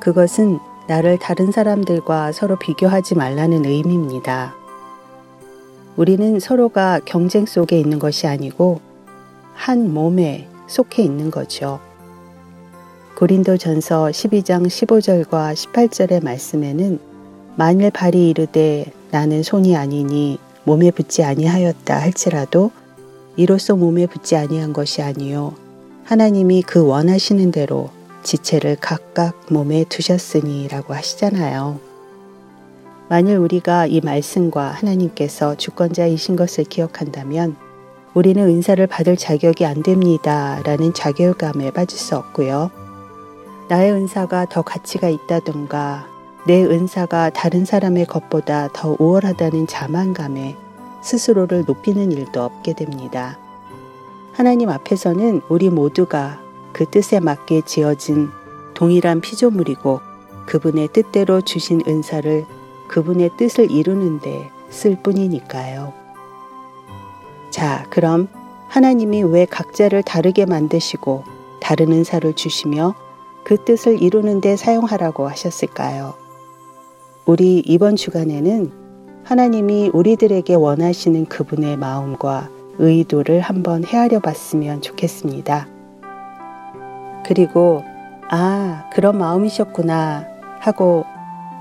그것은 0.00 0.58
나를 0.86 1.18
다른 1.18 1.50
사람들과 1.52 2.32
서로 2.32 2.56
비교하지 2.56 3.14
말라는 3.14 3.64
의미입니다. 3.64 4.54
우리는 5.96 6.40
서로가 6.40 7.00
경쟁 7.04 7.46
속에 7.46 7.78
있는 7.78 7.98
것이 7.98 8.26
아니고 8.26 8.80
한 9.54 9.94
몸에 9.94 10.48
속해 10.66 11.02
있는 11.02 11.30
거죠. 11.30 11.80
고린도 13.16 13.58
전서 13.58 14.06
12장 14.06 14.66
15절과 14.66 15.54
18절의 15.54 16.24
말씀에는 16.24 16.98
만일 17.56 17.92
발이 17.92 18.28
이르되 18.28 18.86
나는 19.12 19.44
손이 19.44 19.76
아니니 19.76 20.38
몸에 20.64 20.90
붙지 20.90 21.22
아니하였다 21.22 21.96
할지라도 21.98 22.70
이로써 23.36 23.76
몸에 23.76 24.06
붙지 24.06 24.36
아니한 24.36 24.72
것이 24.72 25.02
아니요 25.02 25.54
하나님이 26.04 26.62
그 26.62 26.86
원하시는 26.86 27.50
대로 27.50 27.90
지체를 28.22 28.76
각각 28.80 29.38
몸에 29.50 29.84
두셨으니라고 29.84 30.94
하시잖아요. 30.94 31.78
만일 33.08 33.36
우리가 33.36 33.86
이 33.86 34.00
말씀과 34.00 34.70
하나님께서 34.70 35.56
주권자이신 35.56 36.36
것을 36.36 36.64
기억한다면 36.64 37.56
우리는 38.14 38.42
은사를 38.42 38.86
받을 38.86 39.16
자격이 39.16 39.66
안 39.66 39.82
됩니다. 39.82 40.60
라는 40.64 40.94
자결감에 40.94 41.70
빠질 41.72 41.98
수 41.98 42.16
없고요. 42.16 42.70
나의 43.68 43.92
은사가 43.92 44.46
더 44.48 44.62
가치가 44.62 45.08
있다던가 45.08 46.06
내 46.46 46.62
은사가 46.62 47.30
다른 47.30 47.64
사람의 47.64 48.04
것보다 48.06 48.68
더 48.72 48.96
우월하다는 48.98 49.66
자만감에 49.66 50.56
스스로를 51.00 51.64
높이는 51.66 52.12
일도 52.12 52.42
없게 52.42 52.74
됩니다. 52.74 53.38
하나님 54.32 54.68
앞에서는 54.68 55.40
우리 55.48 55.70
모두가 55.70 56.40
그 56.72 56.84
뜻에 56.84 57.20
맞게 57.20 57.62
지어진 57.62 58.28
동일한 58.74 59.20
피조물이고 59.20 60.00
그분의 60.46 60.88
뜻대로 60.88 61.40
주신 61.40 61.80
은사를 61.86 62.44
그분의 62.88 63.30
뜻을 63.38 63.70
이루는데 63.70 64.50
쓸 64.68 64.96
뿐이니까요. 65.02 65.94
자, 67.50 67.86
그럼 67.88 68.28
하나님이 68.68 69.22
왜 69.22 69.46
각자를 69.46 70.02
다르게 70.02 70.44
만드시고 70.44 71.24
다른 71.60 71.92
은사를 71.92 72.34
주시며 72.34 72.94
그 73.44 73.64
뜻을 73.64 74.02
이루는데 74.02 74.56
사용하라고 74.56 75.28
하셨을까요? 75.28 76.23
우리 77.26 77.60
이번 77.60 77.96
주간에는 77.96 78.70
하나님이 79.24 79.90
우리들에게 79.94 80.54
원하시는 80.54 81.24
그분의 81.24 81.78
마음과 81.78 82.50
의도를 82.76 83.40
한번 83.40 83.82
헤아려 83.82 84.20
봤으면 84.20 84.82
좋겠습니다. 84.82 85.66
그리고, 87.24 87.82
아, 88.28 88.90
그런 88.92 89.16
마음이셨구나 89.16 90.26
하고 90.60 91.06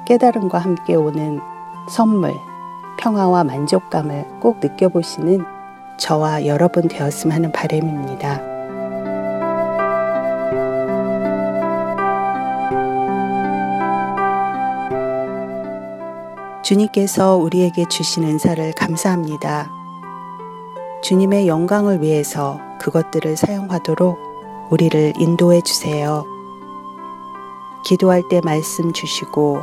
깨달음과 0.06 0.58
함께 0.58 0.96
오는 0.96 1.40
선물, 1.90 2.34
평화와 3.00 3.46
만족감을 3.46 4.26
꼭 4.42 4.60
느껴보시는 4.62 5.46
저와 5.98 6.46
여러분 6.46 6.90
되었으면 6.90 7.36
하는 7.36 7.52
바람입니다. 7.54 8.53
주님께서 16.64 17.36
우리에게 17.36 17.86
주신 17.90 18.24
은사를 18.24 18.72
감사합니다. 18.74 19.70
주님의 21.04 21.50
영광을 21.50 22.02
위해서 22.02 22.58
그것들을 22.80 23.36
사용하도록 23.36 24.18
우리를 24.72 25.14
인도해 25.20 25.60
주세요. 25.60 26.26
기도할 27.84 28.24
때 28.30 28.40
말씀 28.46 28.94
주시고 28.94 29.62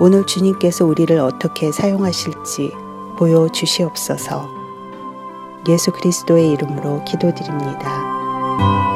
오늘 0.00 0.24
주님께서 0.26 0.86
우리를 0.86 1.18
어떻게 1.18 1.70
사용하실지 1.70 2.72
보여 3.18 3.48
주시옵소서. 3.50 4.48
예수 5.68 5.92
그리스도의 5.92 6.52
이름으로 6.52 7.04
기도드립니다. 7.04 8.95